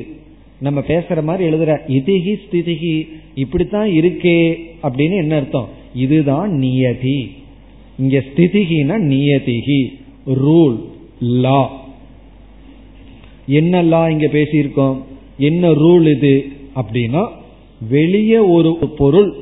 [0.59, 5.69] நம்ம பேசுற மாதிரி எழுதுற இதிகி ஸ்திதிகி இப்படித்தான் இருக்கே அப்படின்னு என்ன அர்த்தம்?
[5.95, 7.31] இதுதான் நியதி.
[7.99, 9.87] இங்க ஸ்திதிகினா நியதிகி.
[10.27, 10.81] ரூல்
[11.21, 11.85] லா.
[13.47, 15.03] என்ன லா இங்க பேசியிருக்கோம்?
[15.39, 16.45] என்ன ரூல் இது?
[16.77, 17.29] அப்படின்னா
[17.89, 19.35] வெளியே ஒரு பொருள்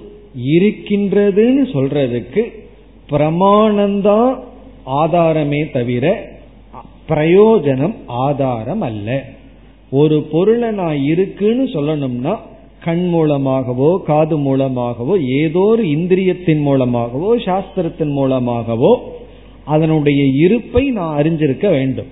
[0.47, 2.53] இருக்கின்றதுன்னு சொல்றதுக்கு
[3.11, 4.39] பிரமாணம்தான்
[4.87, 6.31] ஆதாரமே தவிர
[7.09, 9.41] பிரயோஜனம் ஆதாரம் அல்ல.
[9.93, 12.35] ஒரு பொருளை நான் இருக்குன்னு சொல்லணும்னா
[12.85, 18.93] கண் மூலமாகவோ காது மூலமாகவோ ஏதோ ஒரு இந்திரியத்தின் மூலமாகவோ சாஸ்திரத்தின் மூலமாகவோ
[19.65, 22.11] அதனுடைய இருப்பை நான் அறிஞ்சிருக்க வேண்டும்.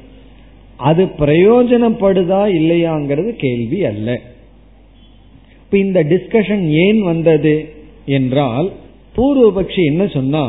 [0.77, 4.09] அது பிரயோஜனப்படுதா இல்லையாங்கிறது கேள்வி அல்ல.
[5.65, 7.55] இப்ப இந்த டிஸ்கஷன் ஏன் வந்தது
[8.07, 8.69] என்றால்
[9.17, 10.45] பூர்வபக்ஷி என்ன சொன்னா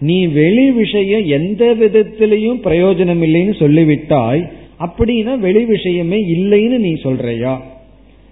[0.00, 4.42] நீ வெளி விஷயம் எந்த விதத்திலையும் பிரயோஜனம் இல்லைன்னு சொல்லிவிட்டாய்
[4.80, 7.60] அப்படின்னா வெளி விஷயமே இல்லைன்னு நீ சொல்றியா?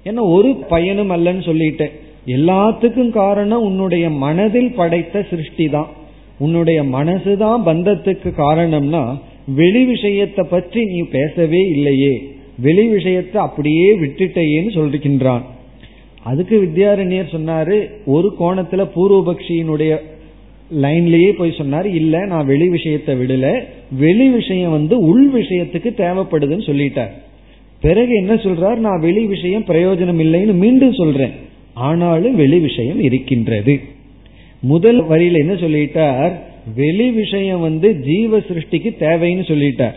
[0.04, 1.94] ஏன்னா ஒரு பயனும் அல்லன்னு சொல்லிட்டேன்.
[2.26, 5.88] எல்லாத்துக்கும் காரணம் உன்னுடைய மனதில் படைத்த சிருஷ்டி தான்
[6.38, 12.14] உன்னுடைய மனசுதான் பந்தத்துக்கு காரணம்னா வெளி விஷயத்தை பற்றி நீ பேசவே இல்லையே.
[12.58, 15.42] வெளி விஷயத்தை அப்படியே விட்டுட்டேன்னு சொல்லிருக்கின்றான்
[16.22, 19.98] அதுக்கு வித்யாரண்யர் சொன்னாரு ஒரு கோணத்துல பூர்வபக்ஷியினுடைய
[20.74, 23.62] லைன்லயே போய் சொன்னார் இல்ல நான் வெளி விஷயத்தை விடல.
[23.90, 27.10] வெளி விஷயம் வந்து உள் விஷயத்துக்கு தேவைப்படுதுன்னு சொல்லிட்டார்.
[27.80, 28.76] பிறகு என்ன சொல்றார்?
[28.76, 31.32] நான் வெளி விஷயம் பிரயோஜனம் இல்லைன்னு மீண்டும் சொல்றேன்.
[31.74, 33.80] ஆனாலும் வெளி விஷயம் இருக்கின்றது.
[34.60, 36.32] முதல் வரியில என்ன சொல்லிட்டார்?
[36.74, 39.94] வெளி விஷயம் வந்து ஜீவ சிருஷ்டிக்கு தேவைன்னு சொல்லிட்டார்.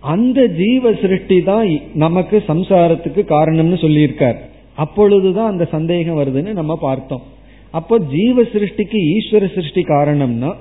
[0.00, 4.36] அந்த ஜீவ சிருஷ்டி தான் நமக்கு சம்சாரத்துக்கு காரணம்னு சொல்லியிருக்கார்.
[4.74, 7.22] அப்பொழுதுதான் அந்த சந்தேகம் வருதுன்னு நம்ம பார்த்தோம்.
[7.70, 10.54] அப்போ ஜீவ சிருஷ்டிக்கு ஈஸ்வர சிருஷ்டி காரணம்னா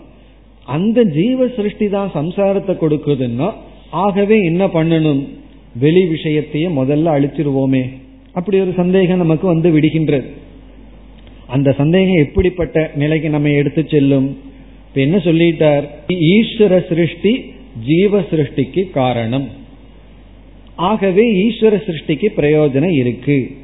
[0.65, 3.54] அந்த ஜீவ சிருஷ்டி தான் சம்சாரத்தை கொடுக்குதுன்னா
[3.89, 5.28] ஆகவே என்ன பண்ணணும்?
[5.80, 7.89] வெளி விஷயத்தையே முதல்ல அழிச்சிருவோமே.
[8.34, 10.26] அப்படி ஒரு சந்தேகம் நமக்கு வந்து விடுகின்றது.
[11.48, 14.38] அந்த சந்தேகம் எப்படிப்பட்ட நிலைக்கு நம்ம எடுத்து செல்லும்?
[14.88, 15.86] இப்ப என்ன சொல்லிட்டார்?
[16.08, 17.43] ஈஸ்வர சிருஷ்டி
[17.86, 19.48] ஜீவ சிருஷ்டிக்கு காரணம்.
[20.76, 23.58] ஆகவே ஈஸ்வர சிருஷ்டிக்கு பிரயோஜனம் இருக்கு.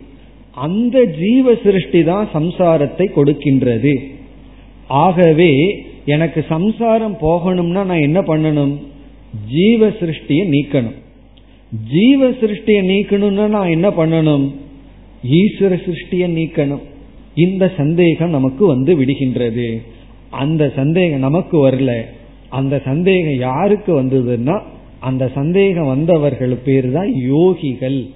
[0.53, 4.03] அந்த ஜீவ சிருஷ்டி தான் சம்சாரத்தை கொடுக்கின்றது.
[4.87, 8.81] ஆகவே எனக்கு சம்சாரம் போகணும்னா நான் என்ன பண்ணணும்?
[9.49, 10.93] ஜீவ சிருஷ்டியை நீக்கணும்.
[11.91, 14.51] ஜீவ சிருஷ்டியை நீக்கணும்னா நான் என்ன பண்ணணும்?
[15.23, 16.81] ஈஸ்வர சிருஷ்டியை நீக்கணும்.
[17.35, 19.81] இந்த சந்தேகம் நமக்கு வந்து விடுகின்றது.
[20.29, 22.01] அந்த சந்தேகம் நமக்கு வரல.
[22.49, 24.61] அந்த சந்தேகம் யாருக்கு வந்ததுன்னா
[24.99, 28.09] அந்த சந்தேகம் வந்தவர்கள் பேர் தான் யோகிகள்.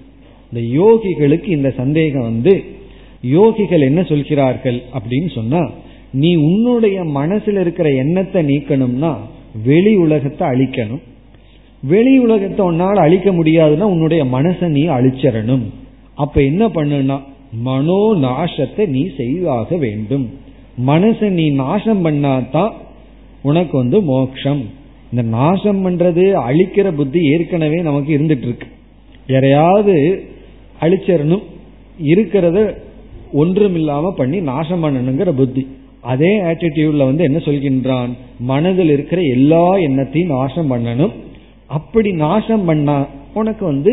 [0.51, 2.53] இந்த யோகிகளுக்கு இந்த சந்தேகம் வந்து
[3.35, 5.61] யோகிகள் என்ன சொல்கிறார்கள் அப்படின்னு சொன்னா
[6.11, 9.11] நீ உன்னுடைய மனசுல இருக்கிற எண்ணத்தை நீக்கணும்னா
[9.63, 11.03] வெளி உலகத்தை அழிக்கணும்.
[11.83, 15.65] வெளி உலகத்தை உன்னால் அழிக்க முடியாதுன்னா உன்னுடைய மனசை நீ அழிச்சிடணும்.
[16.15, 17.17] அப்ப என்ன பண்ணுனா
[17.61, 20.25] மனோ நாசத்தை நீ செய்தாக வேண்டும்.
[20.87, 22.73] மனசை நீ நாசம் பண்ணாதான்
[23.41, 24.63] உனக்கு வந்து மோக்ஷம்
[25.11, 28.67] இந்த நாசம் பண்றது அழிக்கிற புத்தி ஏற்கனவே நமக்கு இருந்துட்டு இருக்கு.
[29.27, 29.95] யாரையாவது
[30.81, 31.43] அழிச்சிடணும்
[32.03, 32.59] இருக்கிறத
[33.33, 35.67] ஒன்றுமில்லாம பண்ணி நாசம் பண்ணணுங்கிற புத்தி.
[36.01, 38.11] அதே ஆட்டிடியூட்ல வந்து என்ன சொல்கின்றான்?
[38.39, 41.13] மனதில் இருக்கிற எல்லா எண்ணத்தையும் நாசம் பண்ணணும்.
[41.67, 43.91] அப்படி நாசம் பண்ணா உனக்கு வந்து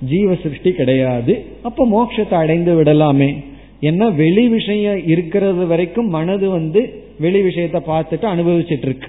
[0.00, 1.44] ஜீவ சிருஷ்டி கிடையாது.
[1.62, 3.44] அப்ப மோட்சத்தை அடைந்து விடலாமே.
[3.80, 9.08] ஏன்னா வெளி விஷயம் இருக்கிறது வரைக்கும் மனது வந்து வெளி விஷயத்தை பார்த்துட்டு அனுபவிச்சுட்டு இருக்கு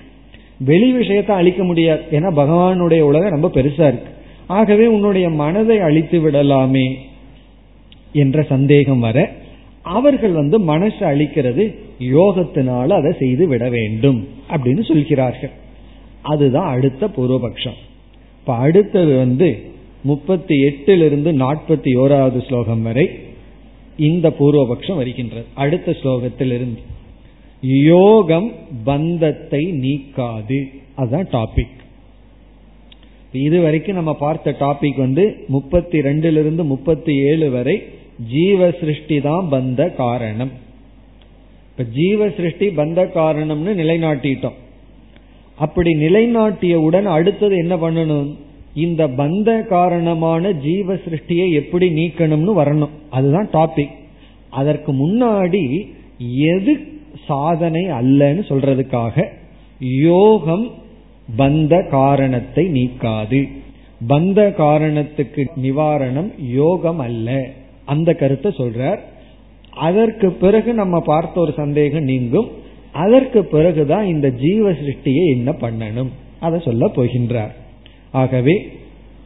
[0.60, 2.02] வெளி விஷயத்தை அழிக்க முடியாது.
[2.12, 4.12] ஏன்னா பகவானுடைய உலகம் ரொம்ப பெருசா இருக்கு.
[4.48, 6.88] ஆகவே உன்னுடைய மனதை அழித்து விடலாமே.
[8.16, 9.18] என்ற சந்தேகம் வர
[9.82, 11.63] அவர்கள் வந்து மனசை அழிக்கிறது
[11.99, 15.53] யோகத்தினால அதை செய்து விட வேண்டும் அப்படின்னு சொல்கிறார்கள்.
[16.22, 17.80] அதுதான் அடுத்த பூர்வபக்ஷம்.
[18.39, 19.49] இப்ப அடுத்தது வந்து
[20.03, 23.09] முப்பத்தி எட்டிலிருந்து நாற்பத்தி ஓராவது ஸ்லோகம் வரை
[23.97, 25.45] இந்த பூர்வபக்ஷம் வருகின்றது.
[25.53, 26.82] அடுத்த ஸ்லோகத்திலிருந்து.
[27.61, 28.51] யோகம்
[28.84, 30.59] பந்தத்தை நீக்காது.
[30.95, 31.74] அதுதான் டாபிக்
[33.32, 37.76] இது வரைக்கும் நம்ம பார்த்த டாபிக் வந்து முப்பத்தி ரெண்டிலிருந்து முப்பத்தி ஏழு வரை
[38.20, 40.51] ஜீவ சிருஷ்டி தான் பந்த காரணம்.
[41.72, 44.53] இப்ப ஜீவ சிருஷ்டி பந்த காரணம்னு நிலைநாட்டிட்டோம்.
[45.55, 48.36] அப்படி நிலைநாட்டியவுடன் அடுத்தது என்ன பண்ணணும்?
[48.74, 52.89] இந்த பந்த காரணமான ஜீவ சிருஷ்டியை எப்படி நீக்கணும்னு வரணும்.
[53.09, 53.95] அதுதான் டாபிக்
[54.49, 55.88] அதற்கு முன்னாடி
[56.36, 56.80] எது
[57.26, 59.28] சாதனை அல்லன்னு சொல்றதுக்காக
[59.80, 60.72] யோகம்
[61.38, 63.49] பந்த காரணத்தை நீக்காது.
[64.07, 67.49] பந்த காரணத்துக்கு நிவாரணம் யோகம் அல்ல.
[67.86, 69.00] அந்த கருத்தை சொல்றார்.
[69.70, 72.50] அதற்கு பிறகு நம்ம பார்த்த ஒரு சந்தேகம் நீங்கும்.
[72.92, 76.10] அதற்கு பிறகுதான் இந்த ஜீவ சிருஷ்டியை என்ன பண்ணணும்?
[76.40, 77.52] அதை சொல்ல போகின்றார்.
[78.12, 78.68] ஆகவே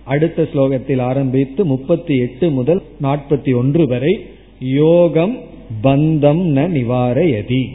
[0.04, 4.26] அடுத்த ஸ்லோகத்தில் ஆரம்பித்து முப்பத்தி எட்டு முதல் நாற்பத்தி ஒன்று வரை
[4.60, 5.38] யோகம்
[5.84, 7.74] பந்தம் ந நிவாரயதி.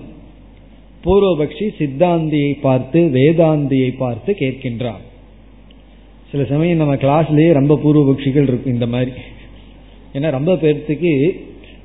[1.04, 5.04] பூர்வபக்ஷி சித்தாந்தியை பார்த்து வேதாந்தியை பார்த்து கேட்கின்றார்
[6.32, 9.14] சில சமயம் நம்ம கிளாஸ்லயே ரொம்ப பூர்வபக்ஷிகள் இருக்கும் இந்த மாதிரி
[10.14, 11.14] ஏன்னா ரொம்ப பேர்த்துக்கு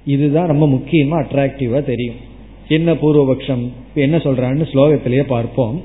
[0.06, 2.20] இதுதான் ரொம்ப முக்கியமா அட்ராக்டிவா தெரியும்
[2.70, 3.68] என்ன பூர்வபக்ஷம்?
[3.95, 5.84] என்ன சொல்றான்னு ஸ்லோகத்திலேயே பார்ப்போம்.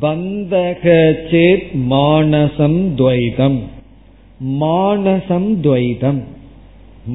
[0.00, 0.82] பந்தக
[1.30, 3.58] சேத் மானசம் துவைதம்.
[4.60, 6.22] மானசம் துவைதம்.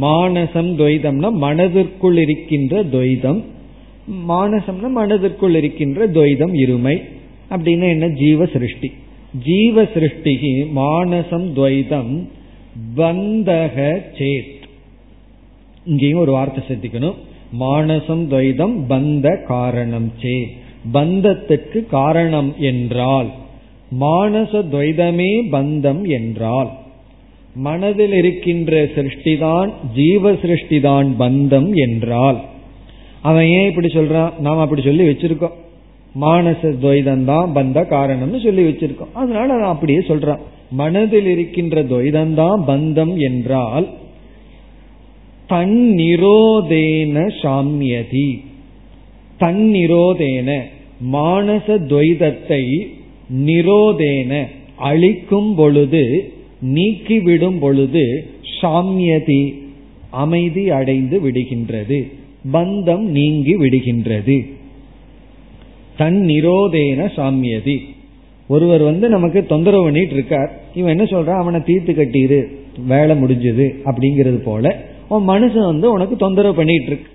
[0.01, 3.43] மானசம் துவைதம்னா மனதிற்குள் இருக்கின்ற துவைதம்.
[4.29, 7.01] மானசம்னா மனதிற்குள் இருக்கின்ற துவைதம் இருமை.
[7.51, 8.07] அப்படின்னா என்ன?
[8.07, 8.91] ஜீவ சிருஷ்டி
[9.43, 10.39] ஜீவ சிருஷ்டி
[10.75, 12.27] மானசம் துவைதம்
[12.95, 14.61] பந்தக சேத்
[15.85, 17.15] இங்கேயும் ஒரு வார்த்தை சேர்த்திக்கணும்.
[17.59, 20.47] மானசம் துவைதம் பந்த காரணம் சே.
[20.93, 23.27] பந்தத்துக்கு காரணம் என்றால்
[23.99, 26.69] மானச துவைதமே பந்தம் என்றால்
[27.55, 32.41] மனதில் இருக்கின்ற சிருஷ்டிதான் ஜீவ சிருஷ்டிதான் பந்தம் என்றால்.
[33.21, 34.39] அவன் ஏன் இப்படி சொல்றான்?
[34.39, 35.51] நாம் அப்படி சொல்லி வச்சிருக்கோம்.
[36.21, 39.13] மானச துவைதம் தான் பந்த காரணம்னு சொல்லி வச்சிருக்கோம்.
[39.13, 40.39] அதனால நான் அப்படியே சொல்றான்.
[40.71, 43.89] மனதில் இருக்கின்ற துவைதம் தான் பந்தம் என்றால்
[45.49, 48.43] தன்னிரோதேன சாமியதி.
[49.39, 50.61] தன்னிரோதேன
[51.13, 52.87] மானச துவைதத்தை
[53.45, 56.31] நிரோதேன அழிக்கும் பொழுது
[56.73, 58.29] நீக்கிவிடும் பொழுது
[58.61, 59.53] சாமியதி
[60.09, 62.11] அமைதி அடைந்து விடுகின்றது.
[62.53, 64.49] பந்தம் நீங்கி விடுகின்றது.
[65.97, 67.77] தன் நிரோதேன சாமியதி.
[68.47, 70.61] ஒருவர் வந்து நமக்கு தொந்தரவு பண்ணிட்டு இருக்கார்.
[70.75, 71.37] இவன் என்ன சொல்றான்?
[71.37, 72.45] அவனை தீர்த்து கட்டிடு
[72.87, 77.11] வேலை முடிஞ்சது அப்படிங்கிறது போல உன் மனுஷன் வந்து உனக்கு தொந்தரவு பண்ணிட்டு இருக்கு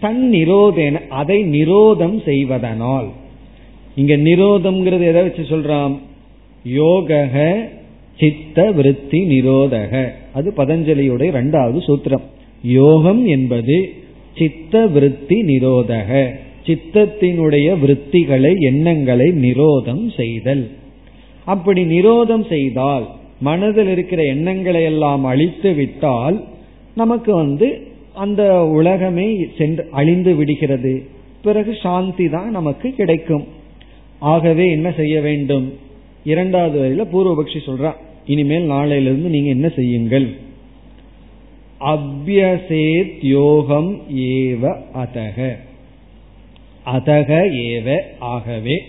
[0.00, 3.08] தன் நிரோதேன அதை நிரோதம் செய்வதனால்.
[3.96, 5.98] இங்க நிரோதம்ங்கிறது எதை வச்சு சொல்றான்
[6.64, 7.28] யோக
[8.18, 10.08] சித்த விருத்தி நிரோதக.
[10.32, 12.22] அது பதஞ்சலியுடைய இரண்டாவது சூத்திரம்.
[12.62, 13.92] யோகம் என்பது
[14.36, 16.30] சித்த விருத்தி நிரோதக.
[16.66, 20.70] சித்தத்தினுடைய விருத்திகளை எண்ணங்களை நிரோதம் செய்தல்.
[21.44, 23.08] அப்படி நிரோதம் செய்தால்
[23.40, 26.44] மனதில் இருக்கிற எண்ணங்களை எல்லாம் அழித்து விட்டால்
[26.94, 31.06] நமக்கு வந்து அந்த உலகமே சென்று அழிந்து விடுகிறது.
[31.42, 33.46] பிறகு சாந்தி தான் நமக்கு கிடைக்கும்.
[34.18, 35.78] ஆகவே என்ன செய்ய வேண்டும்?
[36.24, 37.94] இரண்டாவது வரையில பூர்வபக்ஷி சொல்றான்
[38.26, 40.36] இனிமேல் நாளையிலிருந்து நீங்க என்ன செய்யுங்கள்?
[41.80, 45.56] அபியசேத் யோகம் ஏவ அதக.
[46.86, 48.82] அதக ஏவ ஆகவே.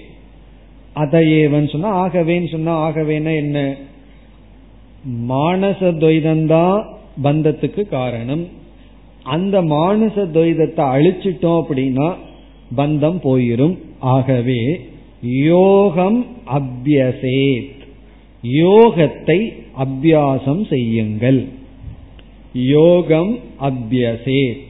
[0.93, 3.75] அத ஏவன் சொன்னா ஆகவேன்னு சொன்னா ஆகவேன்னா என்ன?
[5.29, 6.93] மானசதுவயதந்தான்
[7.23, 8.47] பந்தத்துக்கு காரணம்.
[9.23, 12.13] அந்த மானச துவைதத்தை அழிச்சிட்டோம் அப்படின்னா
[12.77, 13.77] பந்தம் போயிரும்.
[13.99, 14.79] ஆகவே
[15.23, 17.73] யோகம் அபியசேத்.
[18.43, 21.45] யோகத்தை அபியாசம் செய்யுங்கள்.
[22.53, 24.63] யோகம் அபியசேத்.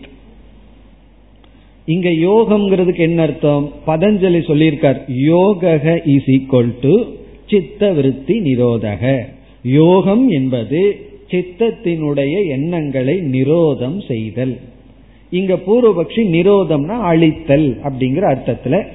[1.85, 3.71] இங்க யோகம்ங்கிறதுக்கு என்ன அர்த்தம்?
[3.87, 5.01] பதஞ்சலி சொல்லியிருக்கார்.
[5.07, 7.03] யோக இஸ் ஈக்வல் டு
[7.47, 9.25] சித்த விருத்தி நிரோதக.
[9.63, 14.59] யோகம் என்பது சித்தத்தினுடைய எண்ணங்களை நிரோதம் செய்தல்.
[15.29, 18.87] இங்க பூர்வபக்ஷி நிரோதம்னா அழித்தல் அப்படிங்கிற அர்த்தத்துல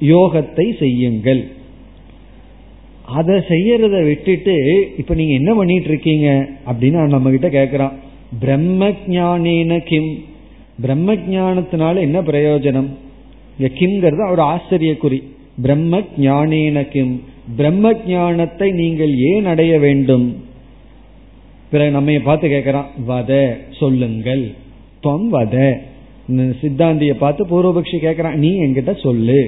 [0.00, 1.46] யோகத்தை செய்யுங்கள்.
[3.04, 4.54] அதை செய்யறத விட்டுட்டு
[4.96, 7.92] இப்ப நீங்க என்ன பண்ணிட்டு இருக்கீங்க அப்படின்னு நம்ம கிட்ட கேக்குறான்.
[8.40, 10.18] பிரம்ம ஜானேன கிம்.
[10.80, 12.88] பிரம்ம ஜானத்தினால என்ன பிரயோஜனம்?
[13.58, 15.22] இங்க கிம்ங்கிறது ஒரு ஆச்சரியக்குறி.
[15.62, 17.22] பிரம்ம ஜானேன கிம்.
[17.56, 20.48] பிரம்ம ஜானத்தை நீங்கள் ஏன் அடைய வேண்டும்?
[21.70, 23.32] பிறகு நம்ம பார்த்து கேட்கிறான் வத
[23.78, 24.44] சொல்லுங்கள்.
[25.00, 25.56] தொம் வத.
[26.60, 29.40] சித்தாந்திய பார்த்து பூர்வபக்ஷி கேட்கிறான் நீ என்கிட்ட சொல்லு.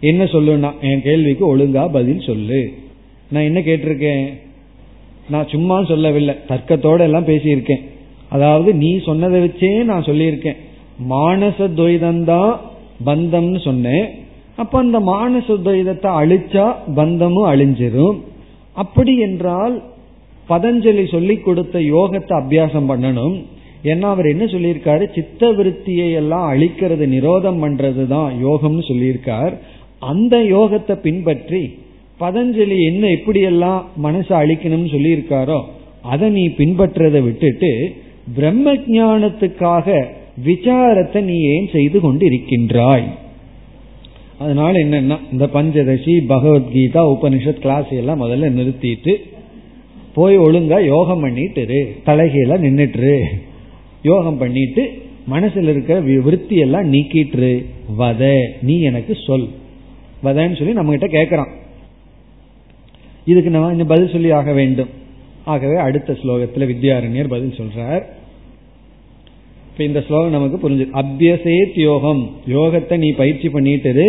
[0.00, 2.60] என்ன சொல்லுன்னா என் கேள்விக்கு ஒழுங்கா பதில் சொல்லு.
[3.30, 4.26] நான் என்ன கேட்டிருக்கேன்?
[5.30, 7.82] நான் சும்மா சொல்லவில்லை தர்க்கத்தோட எல்லாம் பேசியிருக்கேன்.
[8.28, 10.58] அதாவது நீ சொன்னதை வச்சே நான் சொல்லியிருக்கேன்.
[11.10, 12.54] மானச துவைதந்தான்
[13.06, 14.06] பந்தம்னு சொன்னேன்.
[14.56, 18.18] அப்ப அந்த மானச துவைதத்தை அழிச்சா பந்தமும் அழிஞ்சிரும்.
[18.72, 19.76] அப்படி என்றால்
[20.48, 23.36] பதஞ்சலி சொல்லி கொடுத்த யோகத்தை அபியாசம் பண்ணணும்.
[23.90, 25.04] ஏன்னா அவர் என்ன சொல்லியிருக்காரு?
[25.16, 29.54] சித்த விருத்தியை எல்லாம் அழிக்கிறது நிரோதம் பண்றது தான் யோகம்னு சொல்லியிருக்கார்.
[30.12, 31.62] அந்த யோகத்தை பின்பற்றி
[32.20, 35.58] பதஞ்சலி என்ன எப்படியெல்லாம் மனசை அழிக்கணும்னு சொல்லியிருக்காரோ
[36.12, 37.70] அதை நீ பின்பற்றதை விட்டுட்டு
[38.36, 39.86] பிரம்ம ஜானத்துக்காக
[40.46, 43.06] விசாரத்தை நீ ஏன் செய்து கொண்டு இருக்கின்றாய்
[44.42, 49.14] அதனால என்னன்னா இந்த பஞ்சதசி பகவத்கீதா உபனிஷத் கிளாஸ் எல்லாம் முதல்ல நிறுத்திட்டு
[50.18, 51.80] போய் ஒழுங்கா யோகம் பண்ணிட்டு இரு.
[52.06, 53.14] தலைகீழ நின்னுட்டு
[54.02, 54.82] யோகம் பண்ணிட்டு
[55.30, 57.64] மனசுல இருக்கிற விருத்தி எல்லாம் நீக்கிட்டு
[57.98, 59.48] வத நீ எனக்கு சொல்.
[60.24, 61.50] வதன்னு சொல்லி நம்ம கிட்ட கேட்கறான்
[63.24, 64.88] இதுக்கு நம்ம இந்த பதில் சொல்லி ஆக வேண்டும்.
[65.44, 68.02] ஆகவே அடுத்த ஸ்லோகத்துல வித்யாரண்யர் பதில் சொல்றார்.
[69.70, 72.22] இப்ப இந்த ஸ்லோகம் நமக்கு புரிஞ்சு அபியசேத் யோகம்.
[72.48, 74.04] யோகத்தை நீ பயிற்சி பண்ணிட்டு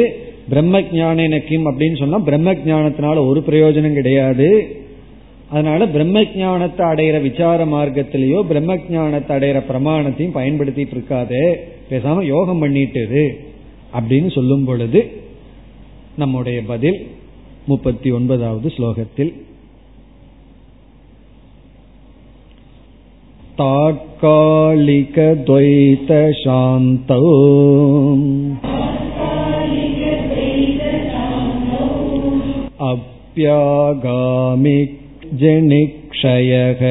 [0.50, 4.48] பிரம்ம ஜான கிம் அப்படின்னு சொன்னா பிரம்ம ஜானத்தினால ஒரு பிரயோஜனம் கிடையாது.
[5.51, 11.45] அதனால பிரம்ம ஜானத்தை அடையிற விசார மார்க்கத்திலேயோ பிரம்ம ஜானத்தை அடையிற பிரமாணத்தையும் பயன்படுத்திட்டு இருக்காதே
[11.91, 13.25] பேசாம யோகம் பண்ணிட்டு
[13.93, 15.03] அப்படின்னு சொல்லும் பொழுது
[16.17, 16.99] நம்முடைய பதில்
[17.67, 19.33] முப்பத்தி ஒன்பதாவது ஸ்லோகத்தில்
[25.87, 27.21] तात्कालिकद्वैतशान्तौ
[33.67, 35.01] अप्यागामिक्
[35.43, 36.83] जनिक्षयः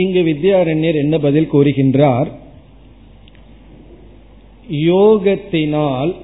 [0.00, 2.30] இங்கு வித்யாரண்யர் என்ன பதில் கூறுகின்றார்?
[4.70, 6.14] யோகத்தினால்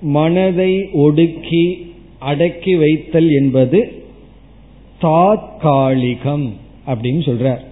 [0.00, 4.04] மனதை ஒடுக்கி அடக்கி வைத்தல் என்பது
[5.02, 6.52] தாத்காலிகம்
[6.86, 7.64] அப்படின்னு சொல்றார்.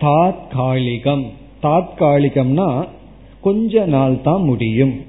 [0.00, 1.24] தாத்காலிகம்.
[1.62, 2.88] தாத்காலிகம்னா
[3.40, 5.00] கொஞ்ச நாள் தான் முடியும்.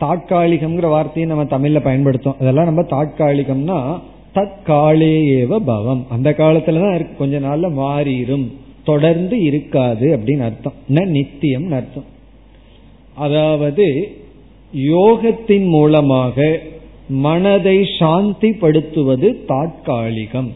[0.00, 2.40] தாட்காலிகம்ங்கிற வார்த்தையை நம்ம தமிழ்ல பயன்படுத்தோம்.
[2.40, 4.00] அதெல்லாம் நம்ம தாட்காலிகம்னா
[4.34, 6.06] தற்காலே ஏவ பவம்.
[6.10, 7.16] அந்த காலத்துலதான் இருக்கு.
[7.18, 8.46] கொஞ்ச நாள்ல மாறிடும்
[8.84, 10.72] தொடர்ந்து இருக்காது அப்படின்னு அர்த்தம்.
[10.88, 12.04] ந நித்தியம் அர்த்தம்.
[13.14, 14.16] அதாவது
[14.76, 16.58] யோகத்தின் மூலமாக
[17.08, 20.52] மனதை சாந்திப்படுத்துவது தாற்காலிகம்.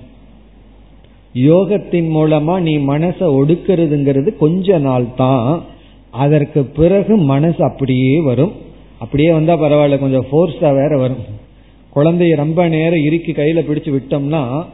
[1.34, 5.62] யோகத்தின் மூலமா நீ மனசை ஒடுக்கிறதுங்கிறது கொஞ்ச நாள் தான்
[6.10, 8.52] அதற்கு பிறகு மனசு அப்படியே வரும்.
[8.98, 11.33] அப்படியே வந்தா பரவாயில்ல கொஞ்சம் ஃபோர்ஸா வேற வரும்.
[11.94, 14.64] குழந்தைய ரொம்ப நேரம் இறுக்கி கையில பிடிச்சு விட்டோம்னா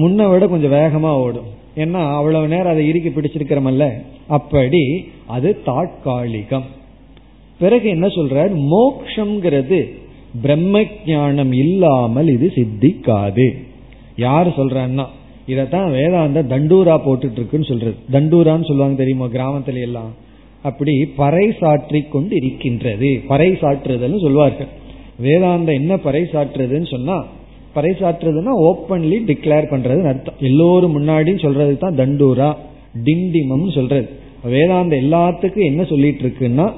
[0.00, 1.48] முன்ன விட கொஞ்சம் வேகமா ஓடும்.
[1.76, 3.84] ஏன்னா அவ்வளவு நேரம் அதை இறுக்கி பிடிச்சிருக்கிறமல்ல?
[4.26, 4.82] அப்படி
[5.26, 6.66] அது தாட்காலிகம்.
[7.58, 8.52] பிறகு என்ன சொல்றார்?
[8.72, 9.80] மோக்ஷங்கிறது
[10.42, 13.46] பிரம்ம ஜானம் இல்லாமல் இது சித்திக்காது.
[14.16, 15.06] யார் சொல்றான்னா
[15.48, 17.96] இதத்தான் வேதாந்த தண்டூரா போட்டுட்டு இருக்குன்னு சொல்றது.
[18.12, 20.12] தண்டூரான்னு சொல்லுவாங்க தெரியுமா கிராமத்துல எல்லாம்
[20.62, 24.84] அப்படி பறை சாற்றி கொண்டு இருக்கின்றது பறை சாற்றுதல் சொல்லுவார்கள்
[25.18, 27.26] வேதாந்த என்ன பறை சாற்றுறதுன்னு சொன்னா
[27.72, 30.34] பறை சாற்றுறதுன்னா ஓப்பன்லி டிக்ளேர் பண்றதுன்னு அர்த்தம்.
[30.40, 32.56] எல்லோரும் முன்னாடியும் சொல்றது தான் தண்டூரா
[33.04, 34.08] டிண்டிமம் சொல்றது.
[34.44, 36.72] வேதாந்த எல்லாத்துக்கும் என்ன சொல்லிட்டு இருக்குன்னா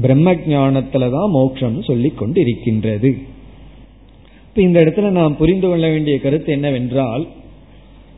[0.00, 3.10] பிரம்ம ஜானத்துலதான் மோட்சம் சொல்லி கொண்டு இருக்கின்றது
[4.48, 7.26] இப்ப இந்த இடத்துல நாம் புரிந்து கொள்ள வேண்டிய கருத்து என்னவென்றால்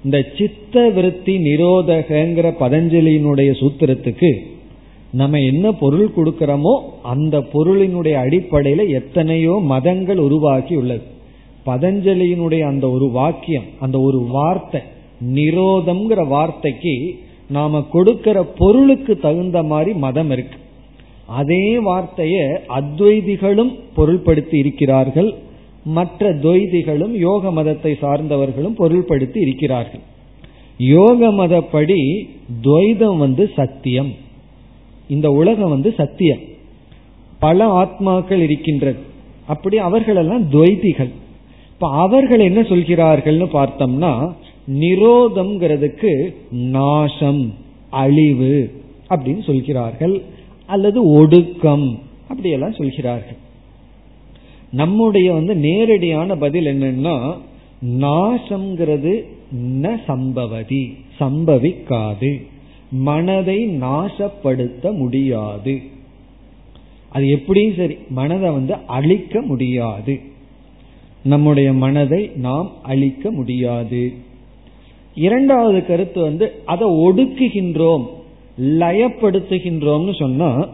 [0.04, 4.30] இந்த சித்த விருத்தி நிரோதகங்கிற பதஞ்சலியினுடைய சூத்திரத்துக்கு
[5.12, 11.02] நம்ம என்ன பொருள் கொடுக்கிறோமோ அந்த பொருளினுடைய அடிப்படையில எத்தனையோ மதங்கள் உருவாக்கி உள்ளது.
[11.66, 14.80] பதஞ்சலியினுடைய அந்த ஒரு வாக்கியம் அந்த ஒரு வார்த்தை
[15.34, 17.14] நிரோதம்ங்கிற வார்த்தைக்கு
[17.48, 20.58] நாம கொடுக்கிற பொருளுக்கு தகுந்த மாதிரி மதம் இருக்கு.
[21.26, 22.36] அதே வார்த்தைய
[22.68, 25.34] அத்வைதிகளும் பொருள்படுத்தி இருக்கிறார்கள்.
[25.84, 30.00] மற்ற துவைதிகளும் யோக மதத்தை சார்ந்தவர்களும் பொருள்படுத்தி இருக்கிறார்கள்.
[30.78, 32.28] யோக மதப்படி
[32.62, 34.14] துவைதம் வந்து சத்தியம்.
[35.08, 36.38] இந்த உலகம் வந்து சத்தியம்.
[37.38, 38.98] பல ஆத்மாக்கள் இருக்கின்றது.
[39.46, 41.10] அப்படி அவர்களெல்லாம் துவைதிகள்.
[41.72, 44.32] இப்ப அவர்கள் என்ன சொல்கிறார்கள்னு பார்த்தோம்னா
[44.72, 47.54] நிரோதம்ங்கிறதுக்கு நாசம்
[47.90, 50.22] அழிவு அப்படின்னு சொல்கிறார்கள்.
[50.66, 51.98] அல்லது ஒடுக்கம்
[52.28, 53.36] அப்படியெல்லாம் சொல்கிறார்கள்.
[54.70, 57.36] நம்முடைய வந்து நேரடியான பதில் என்னன்னா
[57.86, 59.24] நாசம்ங்கிறது
[59.56, 62.46] ந சம்பவதி சம்பவிக்காது.
[62.90, 65.80] மனதை நாசப்படுத்த முடியாது.
[67.08, 70.20] அது எப்படியும் சரி மனதை வந்து அழிக்க முடியாது.
[71.22, 74.12] நம்முடைய மனதை நாம் அழிக்க முடியாது.
[75.14, 78.06] இரண்டாவது கருத்து வந்து அதை ஒடுக்குகின்றோம்
[78.60, 80.68] லயப்படுத்துகின்றோம்னு சொன்னா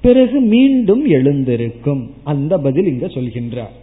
[0.00, 2.10] பிறகு மீண்டும் எழுந்திருக்கும்.
[2.24, 3.74] அந்த பதில் இங்க சொல்கின்றார்.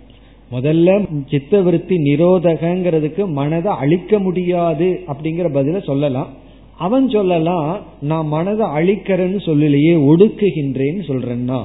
[0.52, 6.42] முதல்ல சித்தவருத்தி நிரோதகங்கிறதுக்கு மனதை அழிக்க முடியாது அப்படிங்கிற பதில சொல்லலாம்.
[6.78, 11.62] அவன் சொல்லலாம் நான் மனதை அழிக்கிறேன்னு சொல்லலையே ஒடுக்குகின்றேன்னு சொல்றேன்னா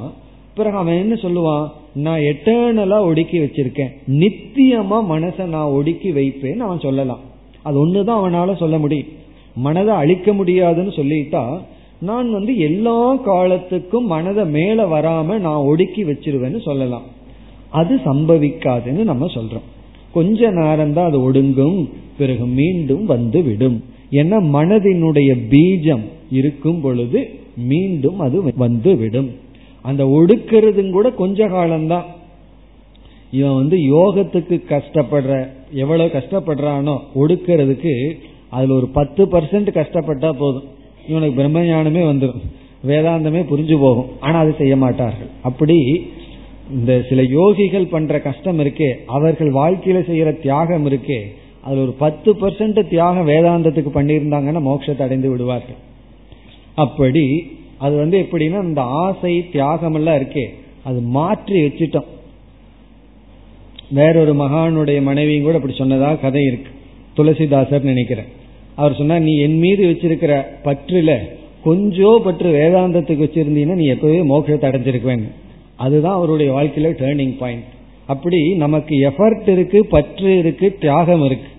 [0.54, 3.92] பிறகு அவன் என்ன சொல்லுவான் நான் எட்டர்னலா ஒடுக்கி வச்சிருக்கேன்.
[4.06, 7.18] நித்தியமா மனசை நான் ஒடுக்கி வைப்பேன்னு அவன் சொல்லலாம்
[7.62, 9.06] அது ஒண்ணுதான் அவனால சொல்ல முடியும்.
[9.54, 11.60] மனதை அழிக்க முடியாதுன்னு சொல்லிட்டா
[12.00, 17.02] நான் வந்து எல்லா காலத்துக்கும் மனதை மேல வராம நான் ஒடுக்கி வச்சிருவேன்னு சொல்லலாம்.
[17.70, 19.66] அது சம்பவிக்காதுன்னு நம்ம சொல்றோம்.
[20.12, 21.88] கொஞ்ச நேரம் தான் அது ஒடுங்கும்
[22.18, 23.84] பிறகு மீண்டும் வந்து விடும்.
[24.10, 27.20] ஏன்னா மனதினுடைய பீஜம் இருக்கும் பொழுது
[27.56, 29.30] மீண்டும் அது வந்து விடும்
[29.82, 32.06] அந்த ஒடுக்கிறதும் கூட கொஞ்ச காலம்தான்.
[33.30, 38.14] இவன் வந்து யோகத்துக்கு கஷ்டப்படுற எவ்வளவு கஷ்டப்படுறானோ ஒடுக்கிறதுக்கு
[38.50, 40.68] அதுல ஒரு பத்து பர்சன்ட் கஷ்டப்பட்டா போதும்.
[41.08, 42.46] இவனுக்கு பிரம்மஞானமே வந்துடும்
[42.86, 44.08] வேதாந்தமே புரிஞ்சு போகும்.
[44.20, 45.28] ஆனா அது செய்ய மாட்டார்கள்.
[45.42, 46.06] அப்படி
[46.70, 51.20] இந்த சில யோகிகள் பண்ற கஷ்டம் இருக்கே அவர்கள் வாழ்க்கையில செய்யற தியாகம் இருக்கே
[51.68, 55.80] அதுல ஒரு பத்து பர்சன்ட் தியாகம் வேதாந்தத்துக்கு பண்ணியிருந்தாங்கன்னா மோட்சத்தை அடைந்து விடுவார்கள்.
[56.84, 57.24] அப்படி
[57.84, 60.44] அது வந்து எப்படின்னா இந்த ஆசை தியாகம் எல்லாம் இருக்கே
[60.88, 62.08] அது மாற்றி வச்சுட்டோம்.
[63.98, 66.70] வேறொரு மகானுடைய மனைவியும் கூட அப்படி சொன்னதா கதை இருக்கு.
[67.16, 68.30] துளசிதாசர் நினைக்கிறேன்.
[68.80, 70.32] அவர் சொன்னா நீ என் மீது வச்சிருக்கிற
[70.66, 71.12] பற்றுல
[71.66, 75.24] கொஞ்சோ பற்று வேதாந்தத்துக்கு வச்சிருந்தீங்கன்னா நீ எப்பவே மோட்சத்தை அடைஞ்சிருக்குவேன்.
[75.84, 77.68] அதுதான் அவருடைய வாழ்க்கையில டேர்னிங் பாயிண்ட்
[78.12, 81.50] அப்படி நமக்கு எஃபர்ட் இருக்கு பற்று இருக்கு தியாகம் இருக்கு.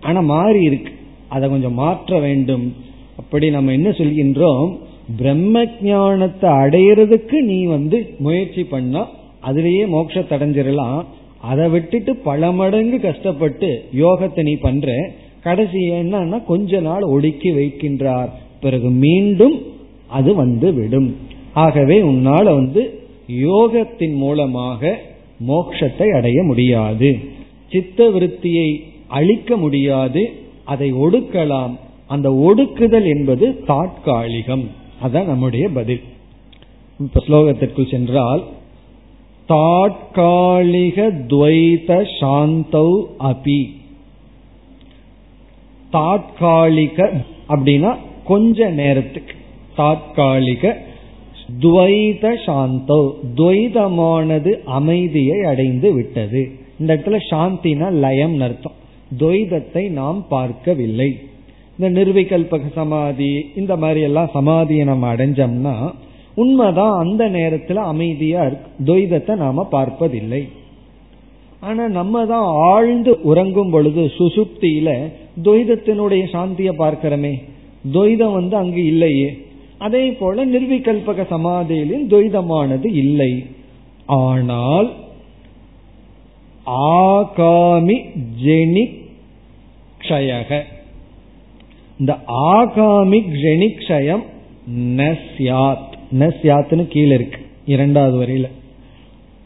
[0.00, 0.92] ஆனா மாறி இருக்கு.
[1.28, 2.74] அதை கொஞ்சம் மாற்ற வேண்டும்.
[3.16, 4.76] அப்படி நம்ம என்ன சொல்கின்றோம்?
[5.16, 9.08] பிரம்ம ஞானத்தை அடையிறதுக்கு நீ வந்து முயற்சி பண்ணா
[9.42, 11.04] அதுலேயே மோட்சத்தை அடைஞ்சிடலாம்.
[11.40, 15.14] அதை விட்டுட்டு பல மடங்கு கஷ்டப்பட்டு யோகத்தை நீ பண்ற.
[15.42, 18.30] கடைசி என்னன்னா கொஞ்ச நாள் ஒடுக்கி வைக்கின்றார்.
[18.60, 19.62] பிறகு மீண்டும்
[20.08, 21.16] அது வந்து விடும்
[21.52, 24.98] ஆகவே உன்னால வந்து யோகத்தின் மூலமாக
[25.48, 27.18] மோட்சத்தை அடைய முடியாது.
[27.68, 28.68] சித்த விருத்தியை
[29.08, 30.32] அழிக்க முடியாது
[30.64, 31.76] அதை ஒடுக்கலாம்.
[32.06, 34.66] அந்த ஒடுக்குதல் என்பது தாட்காலிகம்
[35.02, 36.00] அதான் நம்முடைய பதில்.
[37.00, 38.44] இப்ப ஸ்லோகத்திற்குள் சென்றால்
[39.48, 43.76] தாட்காலிக துவைத சாந்தௌ அபி.
[45.92, 49.34] தாட்காலிக அப்படின்னா கொஞ்ச நேரத்துக்கு.
[49.76, 50.74] தாட்காலிக
[51.60, 53.12] துவைத சாந்தோ.
[53.36, 56.50] துவைதமானது அமைதியை அடைந்து விட்டது.
[56.78, 58.76] இந்த இடத்துல சாந்தினா லயம் அர்த்தம்.
[59.16, 61.10] துவைதத்தை நாம் பார்க்கவில்லை.
[61.78, 65.74] இந்த நிர்விகல்பக சமாதி இந்த மாதிரி எல்லாம் சமாதியை நம்ம அடைஞ்சோம்னா
[66.34, 68.68] உண்மைதான் அந்த நேரத்துல அமைதியா இருக்கு.
[68.84, 70.42] துவைதத்தை நாம பார்ப்பதில்லை.
[71.60, 74.88] ஆனா நம்ம தான் ஆழ்ந்து உறங்கும் பொழுது சுசுப்தியில
[75.42, 77.34] துவைதத்தினுடைய சாந்தியை பார்க்கிறோமே.
[77.92, 79.28] துவைதம் வந்து அங்கு இல்லையே.
[79.78, 83.44] அதே போல நிர்விகல்பக சமாதியிலும் துவைதமானது இல்லை.
[84.06, 84.88] ஆனால்
[86.68, 89.06] ஆகாமி ஜெனிக்
[89.98, 90.62] க்ஷயக.
[91.98, 94.22] இந்த ஆகாமிக் ஜெனிக்ஷயம்
[94.76, 98.48] நஸ்யாத் நஸ்யாத்னு கீழே இருக்கு இரண்டாவது வரையில.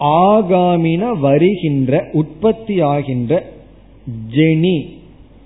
[0.01, 3.43] ஆகாமின வருகின்ற உற்பத்தி ஆகின்ற
[4.31, 4.97] ஜெனி.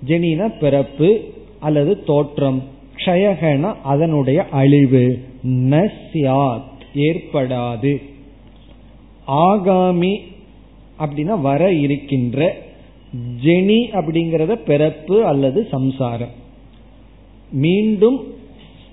[0.07, 1.19] ஜெனின பிறப்பு
[1.59, 2.63] அல்லது தோற்றம்.
[2.95, 5.19] க்ஷயகன அதனுடைய அழிவு.
[5.47, 6.61] நஸ்யாத்
[6.95, 8.01] ஏற்படாது.
[9.27, 10.35] ஆகாமி
[10.99, 12.65] அப்படின்னா வர இருக்கின்ற
[13.43, 16.35] ஜெனி அப்படிங்கறத பிறப்பு அல்லது சம்சாரம்.
[17.51, 18.35] மீண்டும்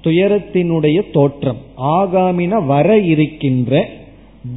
[0.05, 3.88] துயரத்தினுடைய தோற்றம் ஆகாமின வர இருக்கின்ற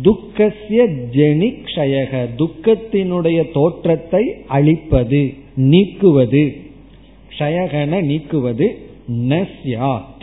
[0.01, 0.79] துக்கசிய
[1.15, 6.43] ஜெனி க்ஷயக துக்கத்தினுடைய தோற்றத்தை அழிப்பது நீக்குவது.
[7.31, 8.67] க்ஷயகன நீக்குவது
[9.29, 10.16] நஸ்யாத்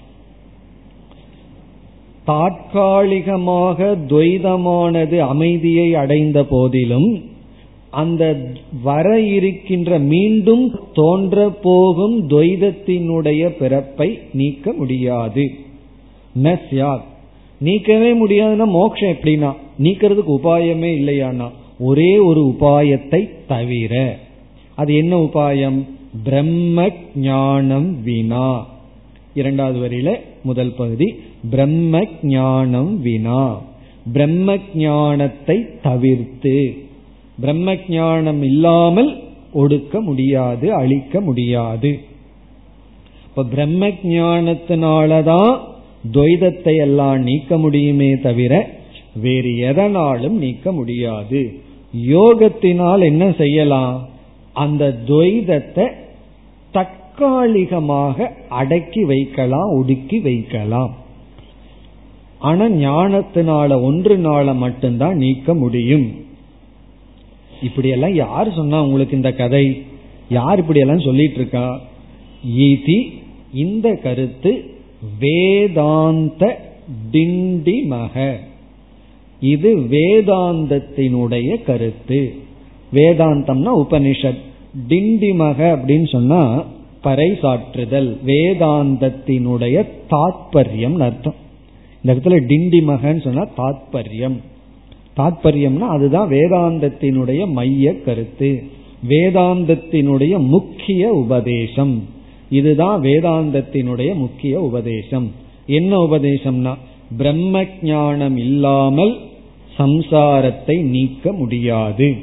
[2.25, 7.11] தாற்காலிகமாக துவைதமானது அமைதியை அடைந்த போதிலும்
[7.91, 8.23] அந்த
[8.83, 15.45] வர இருக்கின்ற மீண்டும் தோன்ற போகும் துவைதத்தினுடைய பிறப்பை நீக்க முடியாது.
[17.65, 19.51] நீக்கவே முடியாதுன்னா மோட்சம் எப்படின்னா
[19.83, 21.49] நீக்கிறதுக்கு உபாயமே இல்லையானா
[21.79, 23.93] ஒரே ஒரு உபாயத்தை தவிர
[24.75, 25.79] அது என்ன உபாயம்?
[26.25, 28.51] பிரம்ம ஞானம் வினா.
[29.35, 30.11] இரண்டாவது வரியில
[30.43, 31.09] முதல் பகுதி
[31.51, 33.61] பிரம்ம ஞானம் வினா.
[34.13, 36.75] பிரம்ம ஞானத்தை தவிர்த்து.
[37.41, 39.23] பிரம்ம ஞானம் இல்லாமல்
[39.55, 42.01] ஒடுக்க முடியாது அழிக்க முடியாது.
[43.27, 45.59] இப்ப பிரம்ம ஜானத்தினாலதான்
[46.13, 48.71] துவைதத்தை எல்லாம் நீக்க முடியுமே தவிர
[49.15, 51.61] வேறு எதனாலும் நீக்க முடியாது.
[52.09, 54.09] யோகத்தினால் என்ன செய்யலாம்?
[54.53, 55.89] அந்த துவைதத்தை
[56.73, 61.03] தற்காலிகமாக அடக்கி வைக்கலாம் ஒடுக்கி வைக்கலாம்.
[62.45, 64.19] ஆனா ஞானத்தினால ஒன்று
[64.55, 66.11] மட்டும்தான் நீக்க முடியும்.
[67.63, 69.83] இப்படியெல்லாம் யார் சொன்னா உங்களுக்கு இந்த கதை?
[70.29, 71.81] யார் இப்படியெல்லாம் சொல்லிட்டு இருக்கா
[72.59, 73.13] ஈதி
[73.53, 74.53] இந்த கருத்து
[75.21, 76.73] வேதாந்த
[77.13, 78.35] டிண்டிமக.
[79.41, 82.35] இது வேதாந்தத்தினுடைய கருத்து.
[82.93, 84.43] வேதாந்தம்னா உபனிஷத்.
[84.89, 86.65] டிண்டிமக அப்படின்னு சொன்னா
[87.05, 91.43] பறைசாற்றுதல் வேதாந்தத்தினுடைய தாத்பரியம் அர்த்தம்.
[92.05, 94.37] இந்த இடத்துல டிண்டிமகன்னு சொன்னா தாத்பரியம்.
[95.17, 98.63] தாத்பரியம்னா அதுதான் வேதாந்தத்தினுடைய மைய கருத்து.
[99.09, 102.09] வேதாந்தத்தினுடைய முக்கிய உபதேசம்.
[102.51, 105.33] இதுதான் வேதாந்தத்தினுடைய முக்கிய உபதேசம்.
[105.67, 106.75] என்ன உபதேசம்னா
[107.17, 109.19] பிரம்ம ஞானம் இல்லாமல்
[109.79, 112.15] சம்சாரத்தை நீக்க முடியாது.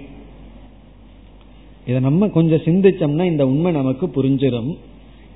[1.88, 4.72] இதை நம்ம கொஞ்சம் சிந்திச்சோம்னா இந்த உண்மை நமக்கு புரிஞ்சிடும்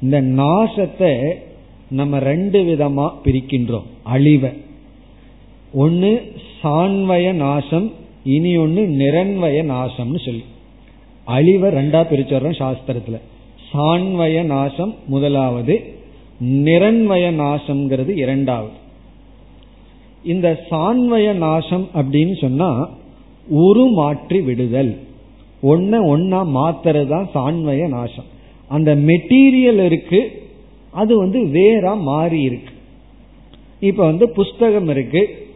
[0.02, 1.12] இந்த நாசத்தை
[1.90, 3.84] நம்ம ரெண்டு விதமா பிரிக்கின்றோம்.
[4.04, 4.50] அழிவை.
[5.74, 6.32] ஒன்னு
[6.64, 7.92] சான்வய நாசம்
[8.24, 10.44] இனி ஒன்னு நிரன்வய நாசம்னு சொல்லி.
[11.24, 13.20] அழிவை ரெண்டா பிரிச்சோம் சாஸ்திரத்துல.
[13.74, 15.94] சான்வய நாசம் முதலாவது
[16.44, 18.74] நிரன்வய நாசம்ங்கிறது இரண்டாவது.
[20.24, 22.90] இந்த சான்வய நாசம் அப்படின்னு சொன்னா
[23.56, 25.00] உருமாற்றி விடுதல்.
[25.64, 28.26] ஒன்ன ஒன்னா மாத்துறது தான் சான்வய நாசம்.
[28.68, 30.45] அந்த மெட்டீரியல் இருக்கு
[30.96, 32.74] அது வந்து வேறா மாறி இருக்கு.
[33.80, 35.48] இப்ப வந்து புஸ்தகம் இருக்கு.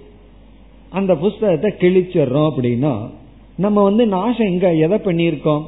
[0.90, 3.10] அந்த புஸ்தகத்தை கிழிச்சிடுறோம் அப்படின்னா
[3.56, 5.64] நம்ம வந்து நாசம் எங்க எதை பண்ணியிருக்கோம்?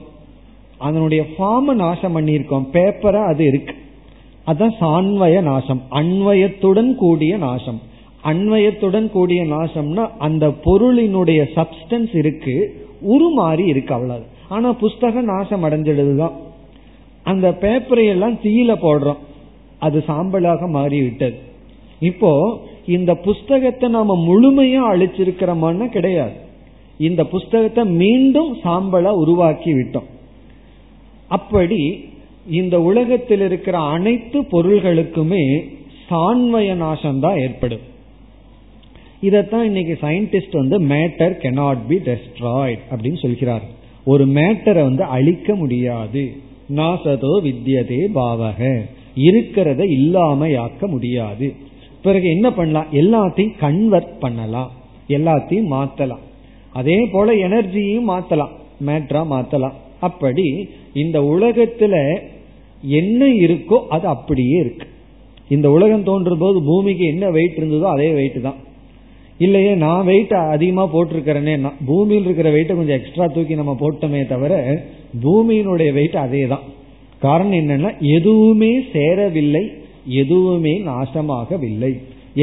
[0.78, 2.68] அதனுடைய ஃபார்ம நாசம் பண்ணியிருக்கோம்.
[2.74, 3.76] பேப்பரா அது இருக்கு.
[4.48, 5.82] அதான் சான்வய நாசம்.
[5.92, 7.82] அன்வயத்துடன் கூடிய நாசம்.
[8.24, 12.88] அன்வயத்துடன் கூடிய நாசம்னா அந்த பொருளினுடைய சப்ஸ்டன்ஸ் இருக்கு.
[13.10, 14.26] உருமாறி இருக்கு அவ்வளவு.
[14.50, 16.32] ஆனா புஸ்தகம் நாசம் அடைஞ்சிடுதுதான்
[17.24, 19.18] அந்த பேப்பரை எல்லாம் தீயில போடுறோம்.
[19.86, 21.38] அது சாம்பலாக மாறிவிட்டது.
[22.10, 22.32] இப்போ
[22.96, 26.38] இந்த புஸ்தகத்தை நாம முழுமையா அழிச்சிருக்கிறோமான்னு கிடையாது.
[27.08, 30.10] இந்த புஸ்தகத்தை மீண்டும் சாம்பலா உருவாக்கி விட்டோம்
[31.38, 31.82] அப்படி
[32.60, 35.44] இந்த உலகத்தில் இருக்கிற அனைத்து பொருள்களுக்குமே
[36.10, 37.84] சான்வய நாசம் தான் ஏற்படும்.
[39.28, 43.66] இதத்தான் இன்னைக்கு சயின்டிஸ்ட் வந்து மேட்டர் கெனாட் பி டெஸ்ட்ராய்ட் அப்படின்னு சொல்கிறார்.
[44.12, 46.24] ஒரு மேட்டரை வந்து அழிக்க முடியாது.
[46.80, 48.60] நாசதோ வித்தியதே பாவக.
[49.16, 51.54] இருக்கிறத இல்லாமையாக்க முடியாது.
[52.02, 52.88] பிறகு என்ன பண்ணலாம்?
[52.92, 54.72] எல்லாத்தையும் கன்வெர்ட் பண்ணலாம்.
[55.08, 56.24] எல்லாத்தையும் மாத்தலாம்.
[56.74, 58.50] அதே போல எனர்ஜியும் மாத்தலாம்.
[58.86, 59.74] மேட்ரா மாத்தலாம்.
[60.00, 62.22] அப்படி இந்த உலகத்துல
[62.82, 64.88] என்ன இருக்கோ அது அப்படியே இருக்கு.
[65.50, 68.56] இந்த உலகம் தோன்றும் போது பூமிக்கு என்ன வெயிட் இருந்ததோ அதே வெயிட் தான்.
[69.38, 74.82] இல்லையே நான் வெயிட் அதிகமா போட்டிருக்கிறேனே பூமியில் இருக்கிற வெயிட்டை கொஞ்சம் எக்ஸ்ட்ரா தூக்கி நம்ம போட்டோமே தவிர
[75.24, 76.60] பூமியினுடைய வெயிட் அதே தான்.
[77.26, 79.64] காரணம் என்னன்னா எதுவுமே சேரவில்லை
[80.22, 81.92] எதுவுமே நாசமாகவில்லை.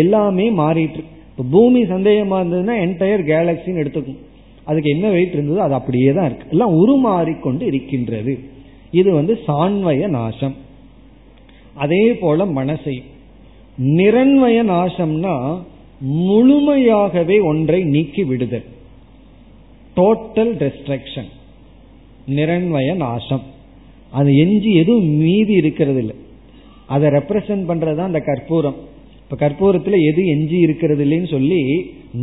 [0.03, 4.23] எல்லாமே மாறிட்டு இப்போ பூமி சந்தேகமா இருந்ததுன்னா என்டையர் கேலக்சின்னு எடுத்துக்கும்
[4.65, 6.49] அதுக்கு என்ன வெயிட் இருந்ததோ அது அப்படியே தான் இருக்கு.
[6.55, 8.33] எல்லாம் உருமாறிக்கொண்டு இருக்கின்றது.
[8.91, 10.57] இது வந்து சான்வய நாசம்.
[11.85, 12.97] அதே போல மனசை
[13.99, 15.35] நிரண்வய நாசம்னா
[16.29, 18.67] முழுமையாகவே ஒன்றை நீக்கி விடுதல்.
[19.97, 21.31] டோட்டல் ரெஸ்ட்ரக்ஷன்
[22.39, 23.47] நிரண்வய நாசம்.
[24.13, 26.17] அது எஞ்சி எதுவும் மீதி இருக்கிறது இல்லை
[26.87, 28.77] அதை ரெப்ரசன்ட் பண்றதுதான் அந்த கற்பூரம்.
[29.23, 31.63] இப்ப கற்பூரத்துல எது எஞ்சி இருக்கிறது இல்லைன்னு சொல்லி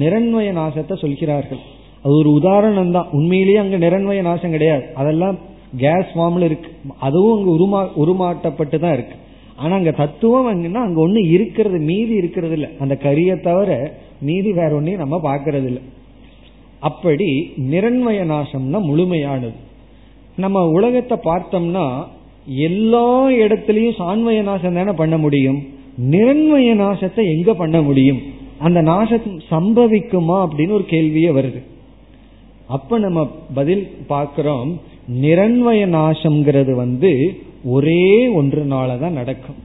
[0.02, 1.62] நிரண்வய நாசத்தை சொல்கிறார்கள்.
[2.04, 4.86] அது ஒரு உதாரணம் தான் உண்மையிலேயே அங்க நிரண்வய நாசம் கிடையாது.
[4.94, 5.38] அதெல்லாம்
[5.84, 6.70] கேஸ் ஃபார்ம்ல இருக்கு.
[7.00, 9.16] அதுவும் அங்க உருமா உருமாட்டப்பட்டு தான் இருக்கு.
[9.56, 14.72] ஆனா அங்க தத்துவம் அங்கன்னா அங்க ஒண்ணு இருக்கிறது மீதி இருக்கிறது இல்ல அந்த கரியை தவிர மீதி வேற
[14.80, 15.82] ஒன்னையும் நம்ம பாக்குறது இல்ல
[16.80, 17.30] அப்படி
[17.74, 19.58] நிரண்மய நாசம்னா முழுமையானது.
[20.38, 22.06] நம்ம உலகத்தை பார்த்தோம்னா
[22.46, 25.68] எல்லா இடத்திலையும் சான்மய நாசம் தானே பண்ண முடியும்?
[26.10, 28.22] நிரண்மய நாசத்தை எங்க பண்ண முடியும்?
[28.60, 31.62] அந்த நாசம் சம்பவிக்குமா அப்படின்னு ஒரு கேள்வியே வருது.
[32.68, 34.82] அப்ப நம்ம பதில் பார்க்கிறோம்
[35.22, 39.56] நிரண்மய நாசம்ங்கிறது வந்து ஒரே ஒன்றுனால தான் நடக்கும்.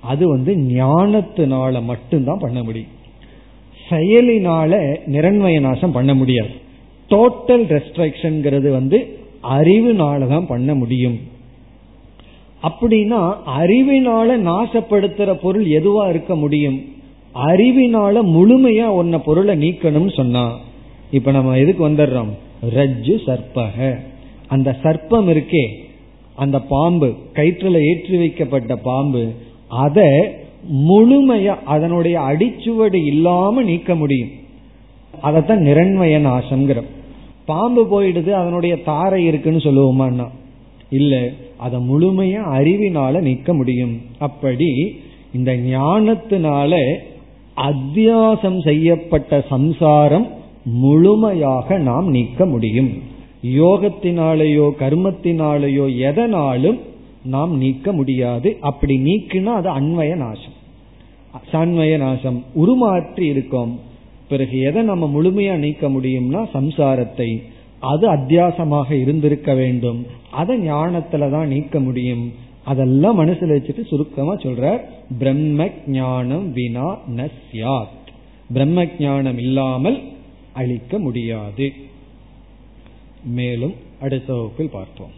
[0.00, 2.98] அது வந்து ஞானத்தினால மட்டும்தான் பண்ண முடியும்.
[3.90, 6.50] செயலினால நிரண்மய நாசம் பண்ண முடியாது.
[7.08, 11.18] டோட்டல் ரெஸ்ட்ரக்ஷன்ங்கிறது வந்து அறிவுனால தான் பண்ண முடியும்.
[12.62, 16.84] அப்படின்னா அறிவினால நாசப்படுத்துற பொருள் எதுவா இருக்க முடியும்?
[17.34, 20.56] அறிவினால முழுமையா ஒன்ன பொருளை நீக்கணும்னு சொன்னா
[21.10, 22.28] இப்ப நம்ம எதுக்கு வந்துடுறோம்?
[22.74, 23.98] ரஜ்ஜு சர்ப்பக.
[24.46, 25.74] அந்த சர்ப்பம் இருக்கே
[26.34, 29.34] அந்த பாம்பு கயிற்றுல ஏற்றி வைக்கப்பட்ட பாம்பு
[29.68, 30.08] அதை
[30.88, 34.28] முழுமையா அதனுடைய அடிச்சுவடு இல்லாம நீக்க முடியும்.
[35.22, 36.90] அதத்தான் நிரண்மய நாசம்ங்கிறோம்.
[37.50, 40.26] பாம்பு போயிடுது அதனுடைய தாரை இருக்குன்னு சொல்லுவோமான்னா.
[40.90, 41.14] இல்ல
[41.56, 43.94] அதை முழுமையா அறிவினால நீக்க முடியும்.
[44.18, 44.70] அப்படி
[45.32, 46.72] இந்த ஞானத்தினால
[47.70, 50.26] அத்தியாசம் செய்யப்பட்ட சம்சாரம்
[50.80, 52.90] முழுமையாக நாம் நீக்க முடியும்.
[53.60, 56.78] யோகத்தினாலேயோ கர்மத்தினாலேயோ எதனாலும்
[57.24, 58.48] நாம் நீக்க முடியாது.
[58.60, 60.56] அப்படி நீக்கினா அது அன்வய நாசம்
[61.52, 63.72] சன்வய நாசம் உருமாற்றி இருக்கோம்.
[64.30, 67.30] பிறகு எதை நம்ம முழுமையா நீக்க முடியும்னா சம்சாரத்தை.
[67.78, 70.06] அது அத்தியாசமாக இருந்திருக்க வேண்டும்.
[70.30, 72.24] அதை ஞானத்துல தான் நீக்க முடியும்.
[72.64, 74.80] அதெல்லாம் மனசுல வச்சுட்டு சுருக்கமா சொல்ற
[75.18, 78.08] பிரம்ம ஞானம் வினா நஸ்யாத்
[78.52, 79.98] பிரம்ம ஞானம் இல்லாமல்
[80.52, 81.72] அழிக்க முடியாது.
[83.24, 85.14] மேலும் அடுத்த வகுப்பில் பார்ப்போம்.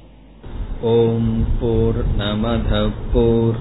[0.82, 3.60] ஓம் போர் நமத போர்